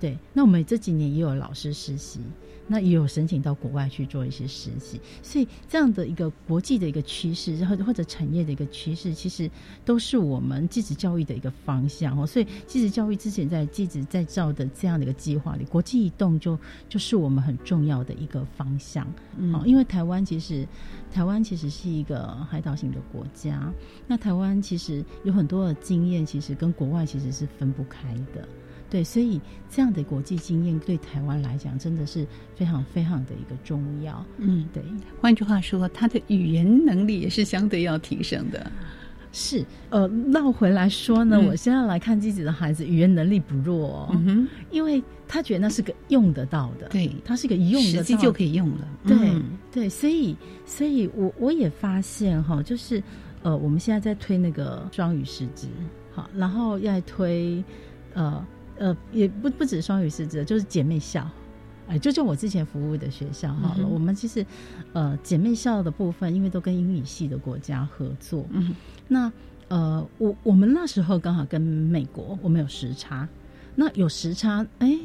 [0.00, 2.20] 对，那我们这几年也有老师实习，
[2.66, 9.50] 那也有申请到国外去做一些实习，所以这样的一个国际的一个趋势，然后或者产业的一个趋势，其实
[9.84, 12.26] 都是我们继职教育的一个方向哦。
[12.26, 16.58] 所以继职教育之前在继职在造的这样的一个计划里，国际移动就
[16.88, 19.06] 就是我们很重要的一个方向
[19.52, 19.62] 哦。
[19.66, 20.66] 因为台湾其实
[21.12, 23.70] 台湾其实是一个海岛型的国家，
[24.06, 28.48] 那台湾其实有很多的经验，其实跟国外其实是分不开的。
[28.90, 32.26] 对，所以这样的国际经验对台湾来讲，真的是
[32.56, 34.22] 非常非常的一个重要。
[34.38, 34.82] 嗯，对。
[35.20, 38.70] 换句话说，他的语言能力也是相对要提升的。
[39.32, 49.16] 是，呃，绕回来说呢，我现在来看自己的孩子，语言能力不弱哦，嗯哼，因为他觉得那是个用得到的，对，他是个用得实际就可以用了，对
[49.70, 53.00] 对，所以，所以我我也发现哈，就是
[53.44, 55.68] 呃，我们现在在推那个双语师资，
[56.12, 57.62] 好，然后要推，
[58.14, 58.44] 呃
[58.80, 61.30] 呃，也不不止双语师资，就是姐妹校。
[61.86, 64.46] 哎，就就我之前服务的学校好了，我们其实，
[64.92, 68.74] 呃，姐妹校的部分，因为都跟英语系的国家合作，嗯，
[69.08, 69.32] 那
[69.68, 73.28] 呃，我我们那时候刚好跟美国，我们有时差，
[73.74, 74.98] 那有时差，哎，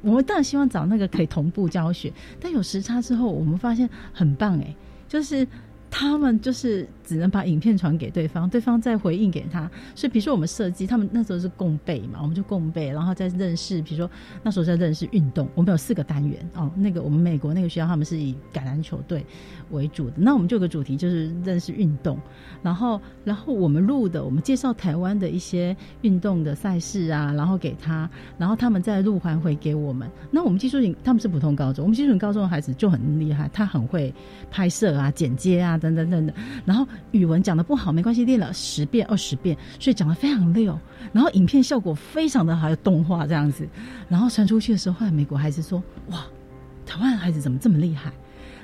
[0.00, 4.74] 我们当然希望找那个可以同步教学，但有时差之后，我们发现很棒，哎，
[5.06, 5.46] 就是。
[5.94, 9.70] 他们就是只能把影片传给对方，对方再回应给他。
[9.94, 13.82] 所以，比如说我们设计，他们那时候是共备嘛，我们就共备，然后再认识。
[13.82, 14.10] 比如说
[14.42, 16.70] 那时候在认识运动，我们有四个单元哦。
[16.76, 19.24] 那个我们美国那个学校，他们是以橄榄球队
[19.70, 22.18] 为主的，那我们就有个主题就是认识运动。
[22.62, 30.08] 然后，然后我们录的，我们介绍台湾的一些运动的赛事啊，然后给他，然后他们再录还回给我们。
[30.30, 34.14] 那我们技术型他们是普通高中，我们技术型高中的孩子就很厉害，他很会
[34.50, 35.72] 拍摄啊、剪接啊。
[35.82, 40.78] 等等等等，然后语文讲的不好没关系，练了十遍二十遍，所以讲的非常溜。
[41.12, 43.68] 然后影片效果非常的好，有动画这样子。
[44.08, 46.24] 然后传出去的时候，后来美国孩子说：“哇，
[46.86, 48.12] 台湾孩子怎么这么厉害？”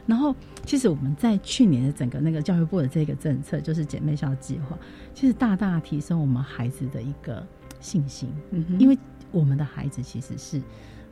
[0.06, 4.78] 然后其实我们在去年的整个那个教育部的这个政策，就是姐妹校计划，
[5.14, 7.46] 其实大大提升我们孩子的一个
[7.78, 8.32] 信心。
[8.52, 8.98] 嗯，因为
[9.30, 10.62] 我们的孩子其实是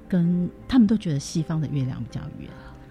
[0.09, 2.49] 跟他们都觉得西方的月亮比较圆。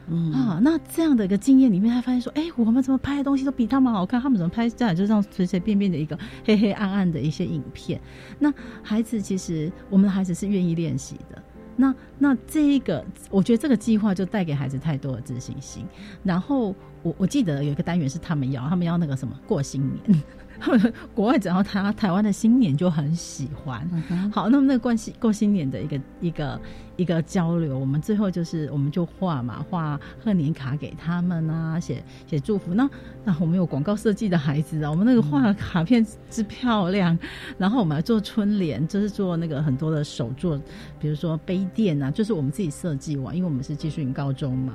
[0.07, 4.21] 嗯啊，那这样的一个经验里面，他发现说，哎，我们怎么拍的东西都比他们好看？
[4.21, 7.99] 他们怎么拍这样就这样随随便便的一个黑黑暗暗的一些影片？
[8.39, 8.53] 那
[8.83, 11.41] 孩子其实，我们的孩子是愿意练习的。
[11.77, 15.85] 那那这一个，我觉得这个计划就带给孩子太多的自信心。
[16.23, 20.23] 然后我我记得有一个单元是他们要，他们要那个什么过新年。
[21.13, 23.87] 国外只要他台湾的新年就很喜欢。
[24.31, 26.61] 好，那么那个关系过新年的一个一个
[26.97, 32.73] 一个交流，我们最后就是我们就画嘛，画贺年卡给他们啊，写写祝福。
[32.73, 32.89] 那
[33.23, 37.17] 那我们有广告设计的孩子啊，我们那个画卡片之漂亮。
[37.57, 40.59] 然后我们来做春联，就是做那个很多的手作，
[40.99, 44.73] 比如说杯垫啊，就是我们自己设计完，因为我们是技术型高中嘛。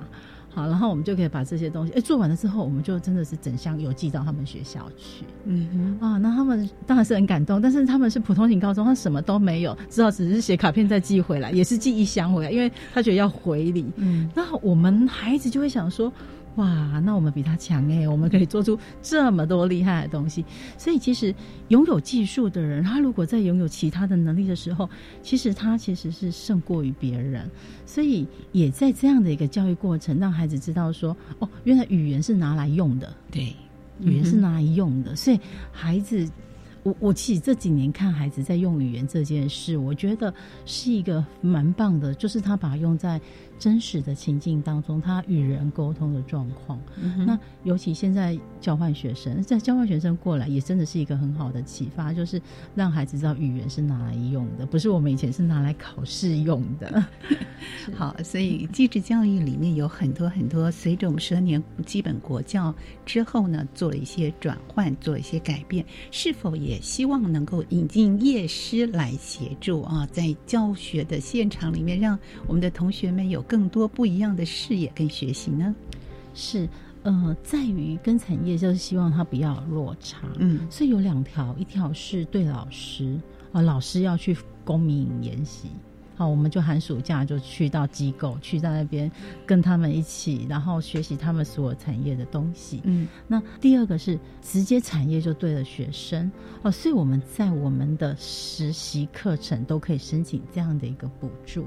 [0.52, 5.24] 好，然后我们就可以把这些东西，哎，做完了之后，我们就真的是整箱邮寄到他们学校去。
[5.44, 13.86] 嗯哼，啊，那他们当然是很感动，但是他们是普通型高中，他什么都没有，只好只是写卡片再寄回来，也是寄一箱回来，因为他觉得要回礼。
[13.96, 16.12] 嗯，那我们孩子就会想说。
[16.56, 18.06] 哇，那我们比他强哎！
[18.08, 20.44] 我们可以做出这么多厉害的东西。
[20.76, 21.32] 所以，其实
[21.68, 24.90] 拥有技术的人，他如果在拥有其他的能力的时候，
[25.22, 27.48] 其实他其实是胜过于别人。
[27.86, 33.14] 所以，也在这样的一个教育过程，让孩子知道说：哦，原来语言是拿来用的。
[33.30, 33.54] 对，
[34.00, 35.14] 语言是拿来用的。
[35.14, 35.38] 所以，
[35.70, 36.28] 孩子，
[36.82, 40.34] 我我其实这几年看孩子在用语言这件事，我觉得
[40.66, 43.20] 是一个蛮棒的，就是他把它用在。
[43.60, 46.80] 真实的情境当中，他与人沟通的状况，
[47.26, 52.40] 那尤其现在交换学生，在交换学生过来，也真的是一个很好的启发，就是
[52.74, 57.04] 让孩子知道语言是拿来用的，不是我们以前是拿来考试用的。
[57.94, 73.44] 好，所以继职教育里面有很多很多，随着我们十二年基本国教之后呢，做了一些转换，做了一些改变，是否也希望能够引进业师来协助啊，在教学的现场里面，让我们的同学们有。
[73.50, 75.74] 更多不一样的视野跟学习呢？
[76.36, 76.68] 是，
[77.02, 83.18] 呃，在于跟产业就是希望它不要落差，嗯，所以有两条，一条是对老师
[83.50, 85.68] 啊，老师要去公民研习。
[86.20, 89.10] 好，我们就寒暑假就去到机构，去到那边
[89.46, 92.82] 跟他们一起，然后学习他们所有产业的东西。
[92.84, 101.66] 嗯，那第二个是直接产业就对了学生哦，所以我们在我们的实习课程都可以申请这样的一个补助。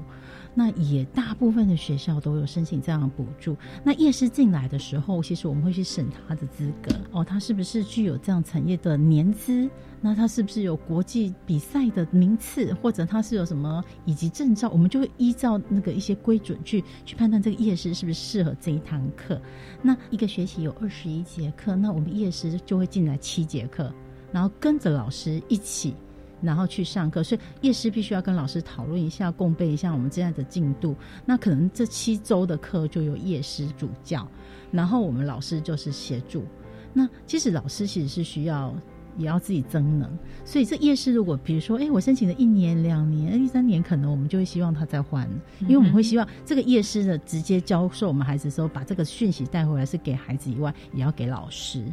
[0.54, 3.56] 那也大部分的学校都有申请这样的补助。
[3.82, 9.68] 那夜师进来的时候，其实我们会去审他的资格哦，他是不是具有这样产业的年资？
[10.06, 14.68] 那他是不是有国际比赛的名次，或者他是有什么以及证照？
[14.68, 19.40] 我们就会依照那个一些规准去去判断这个夜师是不是适合这一堂课。
[19.80, 23.90] 那一个学期有二十一节课，那我们夜师就会进来七节课，
[24.30, 25.94] 然后跟着老师一起。
[26.42, 30.94] 然后去上课，所以夜师必须要跟老师讨论一下，共备一下我们现在的进度。
[31.24, 34.28] 那可能这七周的课就由夜师主教，
[34.70, 36.44] 然后我们老师就是协助。
[36.92, 38.74] 那其实老师其实是需要
[39.16, 40.10] 也要自己增能，
[40.44, 45.28] 所以这夜市如果比如说，哎，我申请了一年、两年、第三年，可能我们就会希望他再换，
[45.60, 51.84] 因为我们会希望这个夜市的直接教授我们孩子的时候，把这个讯息带回来是给孩子以外，也要给老师。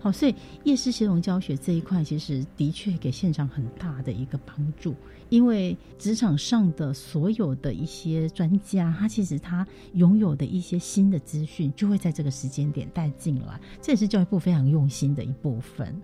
[0.00, 4.94] 好，所以夜市协同教学这一块，其实的确给现场很大的一个帮助。
[5.28, 13.60] 因为职场上的所有的一些专家，他其实他拥有的一些新的资讯，就会在这个时间点带进来。
[13.82, 16.00] 这也是教育部非常用心的一部分。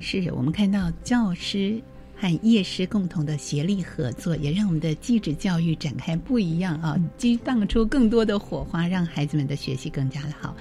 [0.00, 1.80] 是我们看到教师
[2.16, 10.56] 和业师共同的协力合作，也让我们的继职教育展开不一样啊，激荡出更多的火花，让孩子们的学习更加的好。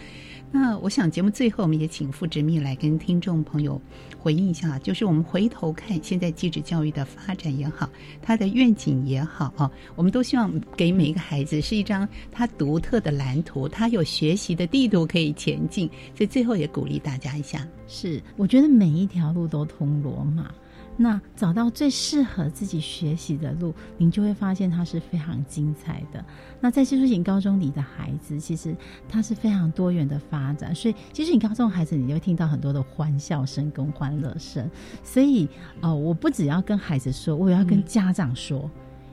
[0.51, 3.81] 那我想节目最后，我们也请傅执密来跟听众朋友
[4.19, 7.89] 回应一下，就是我们回头看现在基础教育的发展也好，
[8.21, 15.89] 它的愿景也好啊，我们都希望给每一个孩子是一张他独特的蓝图，他有学习的地图可以前进。
[16.15, 20.51] 所以最后也鼓励大家一下，是我觉得每一条路都通罗马。
[20.97, 26.23] 那找到最适合自己学习的路，您就会发现它是非常精彩的。
[26.59, 28.75] 那在技术型高中里的孩子，其实
[29.07, 30.73] 他是非常多元的发展。
[30.73, 34.69] 所以其实你高中孩子，你就会听到很多的欢笑声跟欢乐声。
[35.03, 35.47] 所以，
[35.81, 38.69] 呃，我不只要跟孩子说，我也要跟家长说。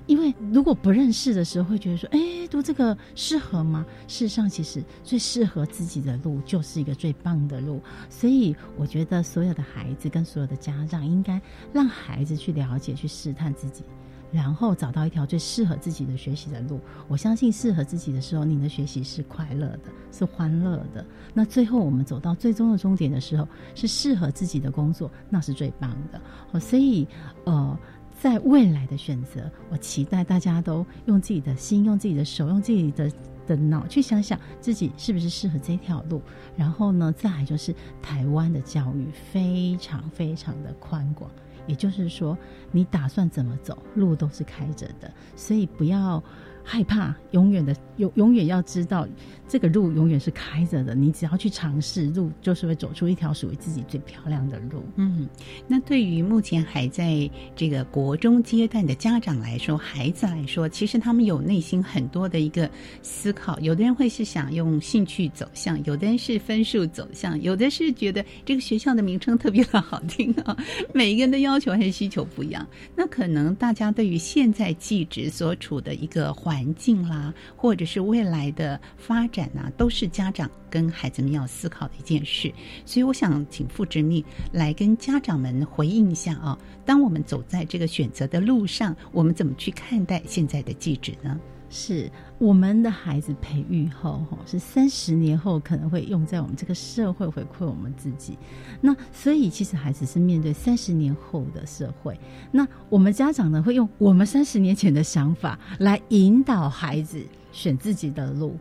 [0.06, 2.18] 因为如果不认识的时候，会觉得说：“哎，
[2.50, 7.80] 读这个适合吗？”事实上，其实最适合自己的路就是一个最棒的路。
[8.10, 11.40] 所以，我觉得所有的孩子跟所有的家长，应该
[11.72, 13.82] 让孩子去了解、去试探自己，
[14.30, 16.78] 然后找到一条最适合自己的学习的路。
[17.08, 21.02] 我相信，适合自己的时候，你的学习是快乐的，是欢乐的。
[21.32, 26.60] 那最后，我们走到最终的终点的时候，是适合自己的工作，那是最棒的。
[26.60, 27.08] 所以，
[27.44, 27.78] 呃。
[28.24, 33.12] 在未来的选择，我期待大家都用自己的心、用自己的手、用自己的
[33.46, 36.22] 的脑去想想自己是不是适合这条路。
[36.56, 41.30] 然后呢，再来就是台湾的教育非常非常的宽广，
[41.66, 42.34] 也就是说，
[42.72, 46.24] 你打算怎么走，路都是开着的，所以不要。
[46.64, 49.06] 害怕，永远的永永远要知道，
[49.46, 50.94] 这个路永远是开着的。
[50.94, 54.82] 你只要去尝试，路就是会走出一条属于自己最漂亮的路。
[54.96, 55.28] 嗯，
[55.68, 62.68] 那对于目前还在这个国中阶段的家长来说，孩子来说，其实他们有内心很多的一个
[63.02, 63.58] 思考。
[63.60, 70.56] 有的人会是想用兴趣走向，有的人是分数走向，有的是觉得这个学校的名称特别的好听啊。
[70.94, 72.66] 每一个人的要求还是需求不一样。
[72.96, 82.52] 那可能大家对于现在继职所处的一个环环境啦，或者是未来的发展呐，都是家长跟孩子们要思考的一件事。
[82.86, 86.56] 所以，我想请傅执秘来跟家长们回应一下啊。
[86.86, 91.40] 当我们走在这个选择的路上，我们怎么去看待现在的记者呢？
[91.76, 92.08] 是
[92.38, 98.38] 我们的孩子培育后，哈，是三十年后可能会用在我们这个社会回馈我们自己。
[98.80, 102.16] 那所以，其实孩子是面对三十年后的社会。
[102.52, 107.20] 那我们家长呢，会用我们三十年前的想法来引导孩子
[107.50, 108.56] 选自己的路。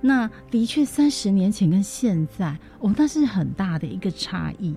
[0.00, 4.74] 那的确，三十年前跟现在，哦，那是很大的一个差异。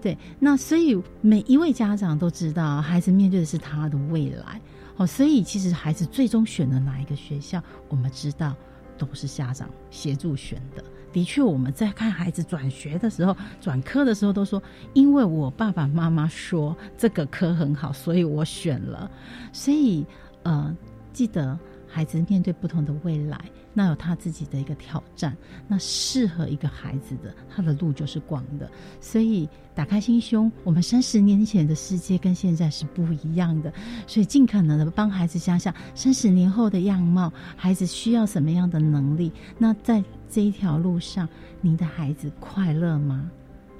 [0.00, 4.58] 对，那所以每一位家长都知道，孩子面对的是他的未来。
[4.96, 8.54] 哦，所以其实孩子最终选了哪一个学校，我们知道
[8.96, 10.82] 都是家长协助选的。
[11.12, 19.10] 的确，我们在看孩子转学的时候、转科的时候，都说因为我爸爸妈妈说这个科很好，所以我选了。
[19.52, 20.04] 所以，
[20.42, 20.76] 呃，
[21.12, 21.58] 记得
[21.96, 23.40] 孩子面对不同的未来。
[23.72, 25.34] 那有他自己的一个挑战，
[25.66, 28.70] 那适合一个孩子的，他的路就是广的。
[29.00, 33.72] 所以打开心胸，我们三十年前的世界跟现在是不一样的，
[34.06, 39.32] 所以尽可能的帮孩子想想三十年后的样貌，孩子需要什么样的能力。
[39.56, 41.26] 那在这一条路上，
[41.62, 43.30] 您的孩子快乐吗？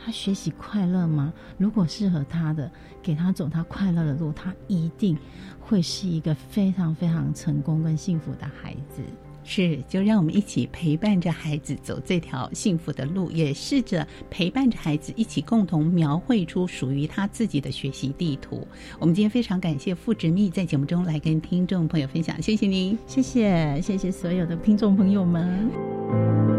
[0.07, 1.33] 他学习快乐吗？
[1.59, 2.71] 如果适合他的，
[3.03, 5.19] 给他走他快乐的路，他一定
[5.59, 9.03] 会是一个非常非常成功跟幸福的孩子。
[9.43, 18.65] 是，就让我们一起陪伴着孩子走这条幸福的路，也试着陪伴着孩子一起共同描绘出属于他自己的学习地图。
[19.01, 26.56] 我们今天非常感谢傅执密在节目中来跟听众朋友分享，谢谢您，谢谢，谢谢所有的听众朋友们。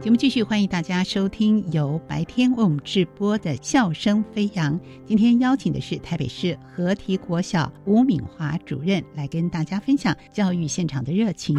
[0.00, 4.80] 节目继续，欢迎大家收听由白天为我们直播的《笑声飞扬》。
[5.04, 11.54] 今天邀请的是台北市合体国小吴敏华主任，来跟大家分享教育现场的热情。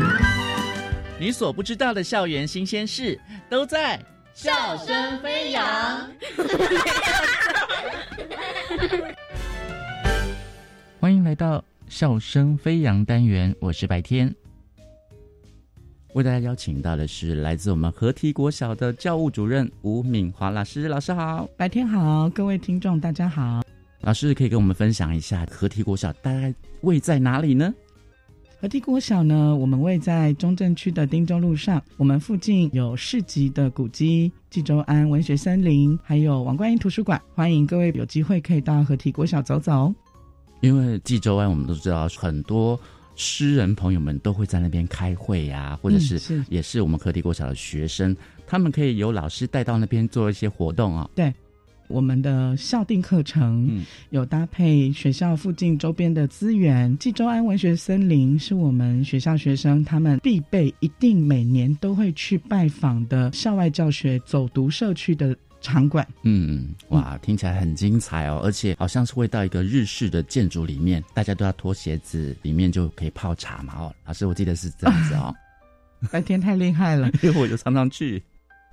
[1.20, 3.96] 你所不知道的校园新鲜事，都在
[4.34, 6.10] 《笑声飞扬》。
[11.00, 14.34] 欢迎来到《笑声飞扬》单元，我是白天。
[16.14, 23.62] 为大家邀请到的是来自我们合体国小的教务主任吴敏华老师，老师好，白天好，各位听众大家好。
[24.02, 27.74] 老师可以跟我们分享一下合体国小大概位在哪里呢？
[28.60, 39.94] 合体国小呢，我们位在中正区的汀州路上，我们附近有市集的古迹济州安文学森林，还有王冠英图书馆，欢迎各位有机会可以到合体国小走走。
[40.60, 42.78] 因为济州安，我们都知道很多
[43.22, 48.18] 诗人朋友们都会在那边开会呀、或者是,、也是我们和提国小的学生，
[48.48, 51.32] 他们可以由老师带到那边做一些活动啊、对，
[51.88, 56.98] 我们的校定课程、嗯有搭配学校附近周边的资源。
[56.98, 66.06] 济州安文学森林是我们学校学生他们必备，一定每年都会去拜访的校外教学走读社区的场馆。
[66.24, 73.74] 嗯，哇，听起来很精彩哦，而且好像是会到一个日式的建筑里面，大家都要脱鞋子，里面就可以泡茶嘛。
[73.78, 75.34] 哦，老师，我记得是这样子哦，
[76.12, 78.22] 白天太厉害了， 因为我就常常去。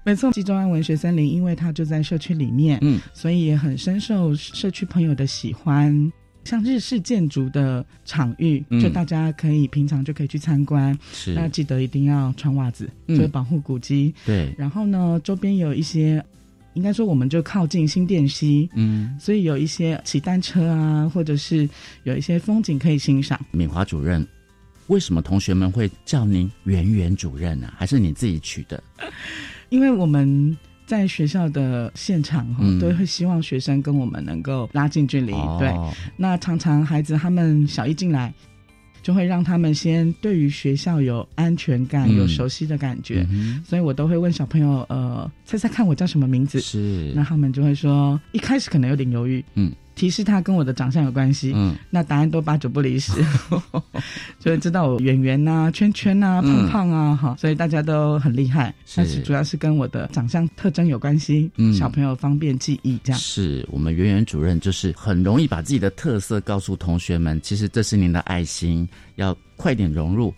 [0.05, 6.12] 没错，集中安文学森林，因为它就在社区里面，嗯，所以也很深受社区朋友的喜欢。
[6.45, 10.99] 像日式建筑的场域，嗯就大家可以平常就可以去参观。
[11.12, 14.14] 是那记得一定要穿袜子，嗯就是保护古迹。
[14.24, 16.24] 对，然后呢，周边有一些，
[16.79, 21.68] 应该说我们就靠近新店溪，嗯，所以有一些骑单车啊，或者是
[22.05, 23.39] 有一些风景可以欣赏。
[23.51, 24.24] 敏华主任，
[24.87, 28.81] 为什么同学们会叫您圆圆主任呢、还是你自己取的？
[29.70, 30.57] 因为我们
[30.87, 35.33] 在学校的现场哈、嗯都会希望学生跟我们能够拉近距离。
[35.33, 35.74] 哦对，
[36.16, 38.33] 那常常孩子他们小一进来，
[39.09, 42.19] 就会让他们先对于学校有安全感、嗯。
[42.19, 43.27] 有熟悉的感觉。
[43.31, 46.61] 嗯所以我都会问小朋友，呃，猜猜看我叫什么名字？
[46.61, 47.11] 是。
[47.15, 53.12] 那他们就会说，一开始可能有点犹豫，嗯，提示他跟我的长相有关系，嗯，那答案都八九不离十，
[54.38, 58.72] 就会知道我圆圆呐、圈圈呐、嗯胖胖啊，哈、所以大家都很厉害。
[58.86, 63.18] 是但是主要是跟我的长相特征有关系，嗯小朋友方便记忆这样。
[63.20, 70.32] 是我们圆圆主任，就是很容易把自己的特色告诉同学们，其实这是您的爱心，要快点融入。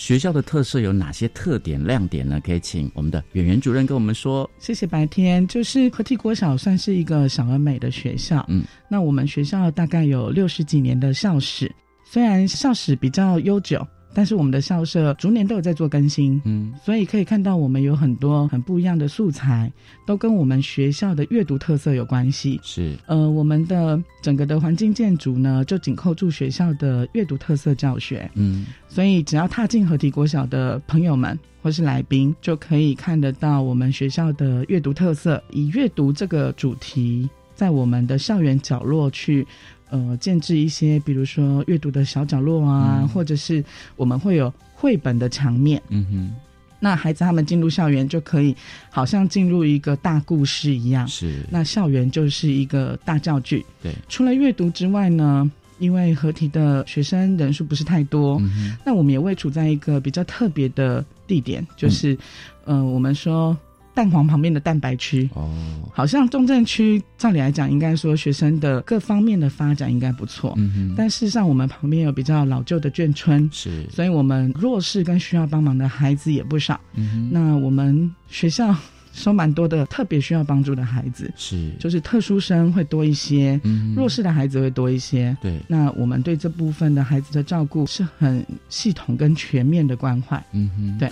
[0.00, 2.40] 学校的特色有哪些特点亮点呢？
[2.40, 4.50] 可以请我们的演员主任跟我们说。
[4.58, 8.42] 谢谢白天，就是合体国小算是一个小而美的学校。
[8.48, 11.70] 嗯，那我们学校大概有六十几年的校史，
[12.02, 16.40] 虽然校史比较悠久，但是我们的校舍逐年都有在做更新。
[16.44, 19.72] 嗯，所以可以看到我们有很多很不一样的素材，
[20.06, 22.60] 都跟我们学校的阅读特色有关系。
[22.62, 28.30] 是，呃，我们的整个的环境建筑呢，就紧扣住学校的阅读特色教学。
[28.34, 39.46] 嗯，所以只要踏进合体国小的朋友们或是来宾，就可以看得到我们学校的阅读特色，以阅读这个主题，在我们的校园角落去。
[39.90, 43.08] 呃，建制一些，比如说阅读的小角落啊，嗯。
[43.08, 43.62] 或者是
[43.96, 46.30] 我们会有绘本的墙面，嗯哼，
[46.78, 48.54] 那孩子他们进入校园就可以，
[48.88, 51.06] 好像进入一个大故事一样。
[51.06, 53.64] 是，那校园就是一个大教具。
[53.82, 62.16] 对，除了阅读之外呢，因为合体的学生人数不是太多，嗯那我们也位处在一个比较特别的地点，就是，
[62.64, 63.56] 呃，我们说
[63.94, 65.28] 蛋黄旁边的蛋白区。
[65.34, 65.50] 哦，
[65.92, 70.54] 好像中正区照理来讲，应该说学生的各方面的发展应该不错。
[70.56, 76.80] 嗯哼，但事实上，我们旁边有比较老旧的眷村，是，所以我们弱势跟需要帮忙的孩子也不少。
[76.94, 78.74] 嗯哼，那我们学校
[79.12, 85.36] 收蛮多的特别需要帮助的孩子，是，就是特殊生会多一些，嗯哼弱势的孩子会多一些。
[85.42, 90.42] 对，那我们对这部分的孩子的照顾是很系统跟全面的关怀。
[90.52, 91.10] 嗯哼，对。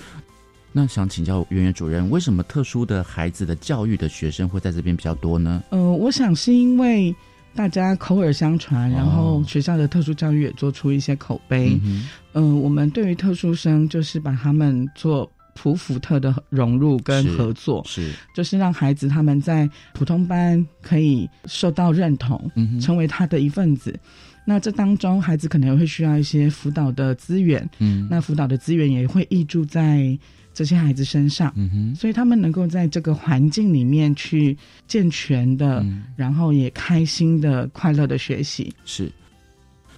[0.73, 5.63] 那想请教圆圆主任，为什么特殊的孩子的教育的学生会在这边比较多呢？
[5.71, 7.15] 呃，我想是因为
[7.55, 11.75] 大家口耳相传，然后学校的特殊教育也做出一些口碑。
[11.75, 23.99] 哦嗯嗯、我们对于特殊生就是把他们做普福特的融入跟合作，是就是让孩子他们在普通班可以受到认同，嗯成为他的一份子。
[24.45, 30.17] 那这当中，孩子可能会需要一些辅导的资源，嗯那辅导的资源也会溢注在
[30.59, 36.03] 这些孩子身上，嗯哼，所以他们能够在这个环境里面去健全的，嗯。
[36.17, 38.75] 然后也开心的、快乐的学习。
[38.85, 39.09] 是。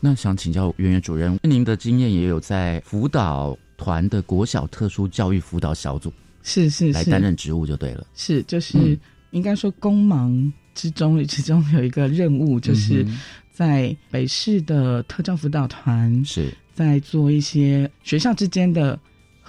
[0.01, 8.07] 那想请教圆圆主任，您的经验也有在辅导团的国小特殊教育辅导小组是是是，来担任职务就对了。
[8.15, 8.99] 是就是、嗯。
[9.31, 13.07] 应该说公忙之中，其中有一个任务，就是
[13.51, 16.53] 在北市的特教辅导团是。
[16.73, 18.99] 在做一些学校之间的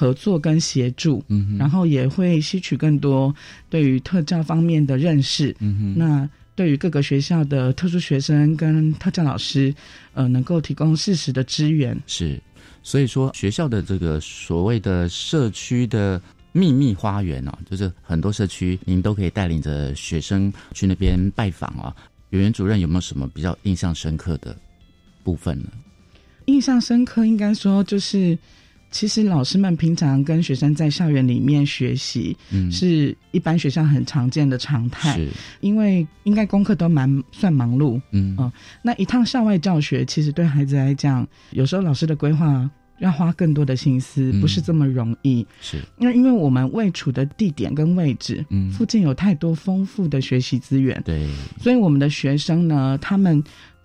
[0.02, 3.32] 合作跟协助，嗯哼然后也会吸取更多
[3.70, 5.56] 对于特教方面的认识。
[5.60, 9.72] 嗯哼那对于各个学校的特殊学生跟特教老师，
[10.16, 11.96] 呃，能够提供适时的支援。
[12.08, 12.42] 是，
[12.82, 16.20] 所以说学校的这个所谓的社区的
[16.52, 21.96] 秘密花园哦，就是很多社区您都可以带领着学生去那边拜访啊。
[22.32, 24.58] 圆圆主任有没有什么比较印象深刻的
[25.24, 25.70] 部分呢？
[26.46, 28.36] 印象深刻，应该说就是。
[28.92, 35.18] 其实老师们平常跟学生在校园里面学习，嗯，是一般学校很常见的常态。
[35.18, 35.30] 是，
[35.62, 38.52] 因为应该功课都蛮算忙碌，嗯哦，
[38.84, 42.70] 那一趟校外教学，其实对孩子来讲，有时候老师的规划
[43.00, 45.48] 要花更多的心思，不是这么容易。
[45.62, 51.26] 是，那因为我们位处的地点跟位置，嗯，附近有太多丰富的学习资源，对，
[51.62, 53.42] 所以我们的学生呢，他们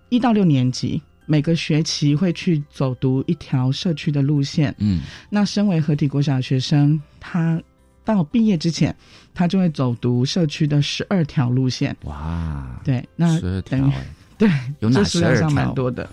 [0.09, 1.01] 一到六年级。
[1.27, 4.73] 每个学期会去走读一条社区的路线。
[4.79, 7.61] 嗯，那身为合体国小学生，他
[8.03, 8.95] 到毕业之前，
[9.35, 11.95] 他就会走读社区的十二条路线。
[12.05, 13.93] 哇，对，那等于
[14.39, 14.49] 对，
[14.79, 15.49] 有哪十二条？
[15.49, 16.09] 蛮多的。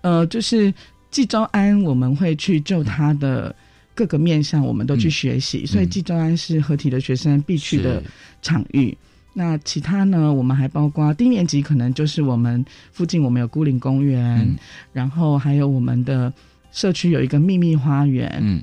[0.00, 0.72] 呃，就是
[1.10, 3.54] 济州安，我们会去就他的
[3.94, 8.02] 各个面向，我们都去学习，所以济州安是合体的学生必去的
[8.40, 8.96] 场域。
[9.34, 10.32] 那其他呢？
[10.32, 14.56] 我们还包括低年级，可能就是我们附近我们有孤岭公园，
[14.92, 16.32] 然后还有我们的
[16.70, 18.30] 社区有一个秘密花园。
[18.42, 18.62] 嗯，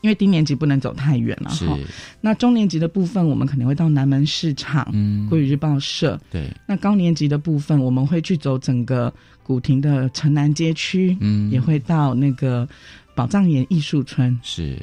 [0.00, 1.76] 因为低年级不能走太远了哈。
[2.20, 4.84] 那中年级的部分，我们可能会到南门市场、
[5.28, 6.20] 国语日报社。
[6.30, 6.48] 对。
[6.66, 12.68] 那高年级的部分，我们会去走整个古亭的城南街区，嗯，也会到那个
[13.16, 14.38] 宝藏岩艺术村。
[14.44, 14.78] 是。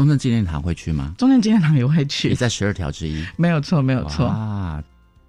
[0.00, 1.14] 中正纪念堂会去吗？
[1.18, 3.22] 中正纪念堂也会去，也在十二条之一。
[3.36, 4.82] 没有错，没有错啊！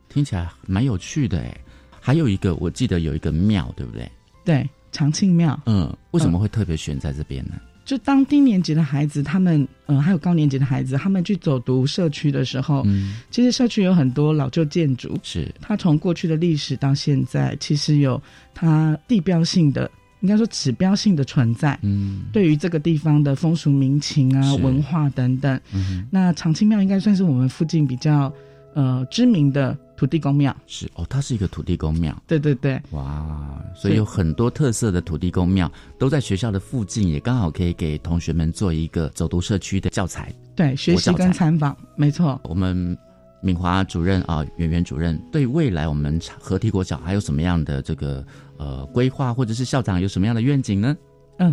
[0.08, 1.58] 听起来蛮有趣的哎。
[2.00, 4.10] 还有一个，我记得有一个庙，对不对？
[4.46, 5.60] 对，长庆庙。
[5.66, 7.56] 嗯，为什么会特别选在这边呢？
[7.84, 18.22] 就当低年级的孩子，他们嗯，还有高年级的孩子，他们去走读社区的时候，嗯，其实社区有很多老旧建筑，是它从过去的历史到现在，其实有
[18.54, 19.92] 它地标性的。
[20.22, 28.32] 应该说指标性的存在，嗯，对于这个地方的风俗民情啊、文化等等，嗯，那长青庙应该算是我们附近比较
[28.76, 30.56] 呃知名的土地公庙。
[30.68, 32.16] 是哦，它是一个土地公庙。
[32.28, 40.32] 对对对，哇，所以有很多特色的土地公庙都在学校的附近，也刚好可以给同学们做一个走读社区的教材。
[40.56, 42.40] 对，学习跟参访，没错。
[42.44, 42.96] 我们
[43.42, 48.24] 敏华主任啊，圆圆主任，对未来我们合体国小还有什么样的这个？
[48.62, 50.96] 呃，规划或者是校长有什么样的愿景呢？
[51.40, 51.52] 嗯，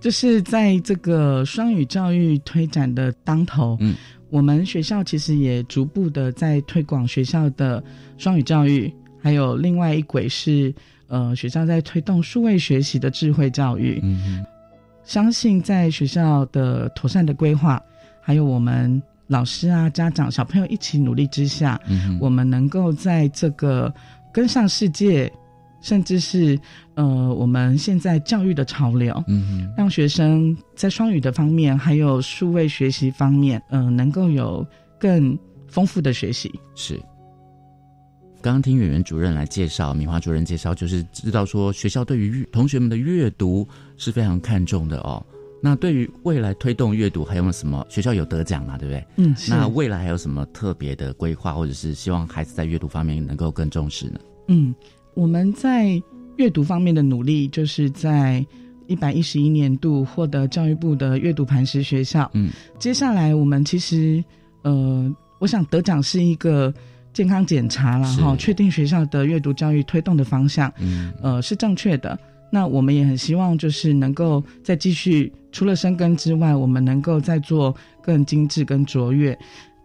[0.00, 3.94] 就是在这个双语教育推展的当头，嗯，
[4.30, 7.80] 我们学校其实也逐步的在推广学校的
[8.18, 8.92] 双语教育，
[9.22, 10.74] 还有另外一轨是
[11.06, 14.00] 呃，学校在推动数位学习的智慧教育。
[14.02, 14.44] 嗯，
[15.04, 17.80] 相信在学校的妥善的规划，
[18.20, 23.94] 还有我们老师啊、家长、小朋友一起努力之下，嗯，我们能够在这个
[24.32, 25.32] 跟上世界。
[25.80, 26.58] 甚至是
[26.94, 34.66] 呃，我们现在教育的潮流，嗯，让学生在双语的方面，还有数位学习方面，嗯，能够有
[34.98, 36.52] 更丰富的学习。
[36.74, 37.00] 是，
[38.42, 43.66] 刚刚听演员主任来介绍，米华主任介绍，就是知道说学校对于同学们的阅读
[43.96, 45.24] 是非常看重的哦。
[45.62, 48.78] 那对于未来推动阅读，还有没有什么学校有得奖嘛？
[48.78, 49.06] 对不对？
[49.16, 54.20] 嗯，那未来还有什么特别的规划，或者是希望孩子在阅读方面能够更重视呢？
[54.48, 54.74] 嗯。
[55.14, 56.02] 我们在
[56.36, 58.44] 阅读方面的努力，就是在
[58.86, 62.30] 一百一十一年度获得教育部的阅读磐石学校。
[62.34, 64.22] 嗯，接下来我们其实，
[64.62, 66.72] 呃，我想得奖是一个
[67.12, 72.18] 健康检查了哈，确定学校的阅读教育推动的方向，嗯，呃，是正确的。
[72.52, 79.38] 那我们也很希望，就是能够再继续，除了生根之外，我们能够再做更精致、跟卓越。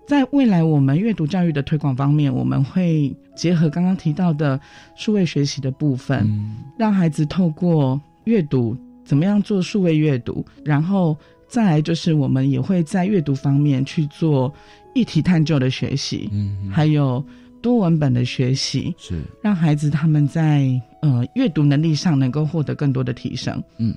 [0.08, 4.60] 在未来，我们阅读教育的推广方面，我们会结合刚刚提到的
[4.96, 6.30] 数位学习的部分，
[6.78, 14.54] 让孩子透过阅读怎么样做数位阅读，然后再来就是我们也会在阅读方面去做
[14.94, 17.24] 议题探究的学习，嗯，还有
[17.62, 19.22] 多文本的学习，是。
[19.42, 20.70] 让孩子他们在
[21.02, 23.96] 呃阅读能力上能够获得更多的提升，嗯。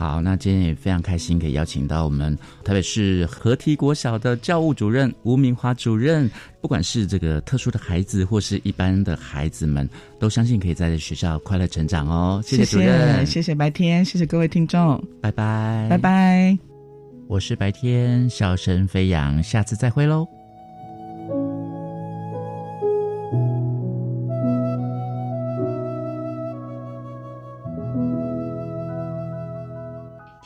[0.00, 2.34] 好，那今天也非常开心，可以邀请到我们
[2.64, 6.26] 台北市合体国小的教务主任吴明华主任。
[6.62, 9.86] 不管是这个特殊的孩子，或是一般的孩子们，
[10.18, 12.40] 都相信可以在学校快乐成长哦。
[12.42, 16.56] 谢谢主任，谢谢白天，谢谢各位听众，拜拜，拜拜。
[17.28, 20.39] 我是白天，笑声飞扬，下次再会喽。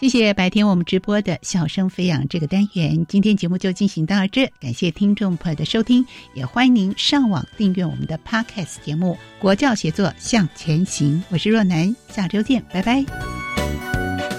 [0.05, 13.03] 谢谢白天我们直播的笑声飞扬这个单元，今天节目就进行到这，感谢听众朋友的收听，也欢迎您上网订阅我们的 Podcast 节目《国教协作向前行》，我是若楠，下周见，拜拜。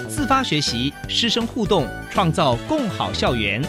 [0.08, 3.60] 自发学习，师生互动，创造共好校园。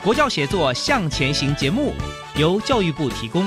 [0.00, 1.92] 国教协作向前行节目
[2.36, 3.44] 由教育部提供。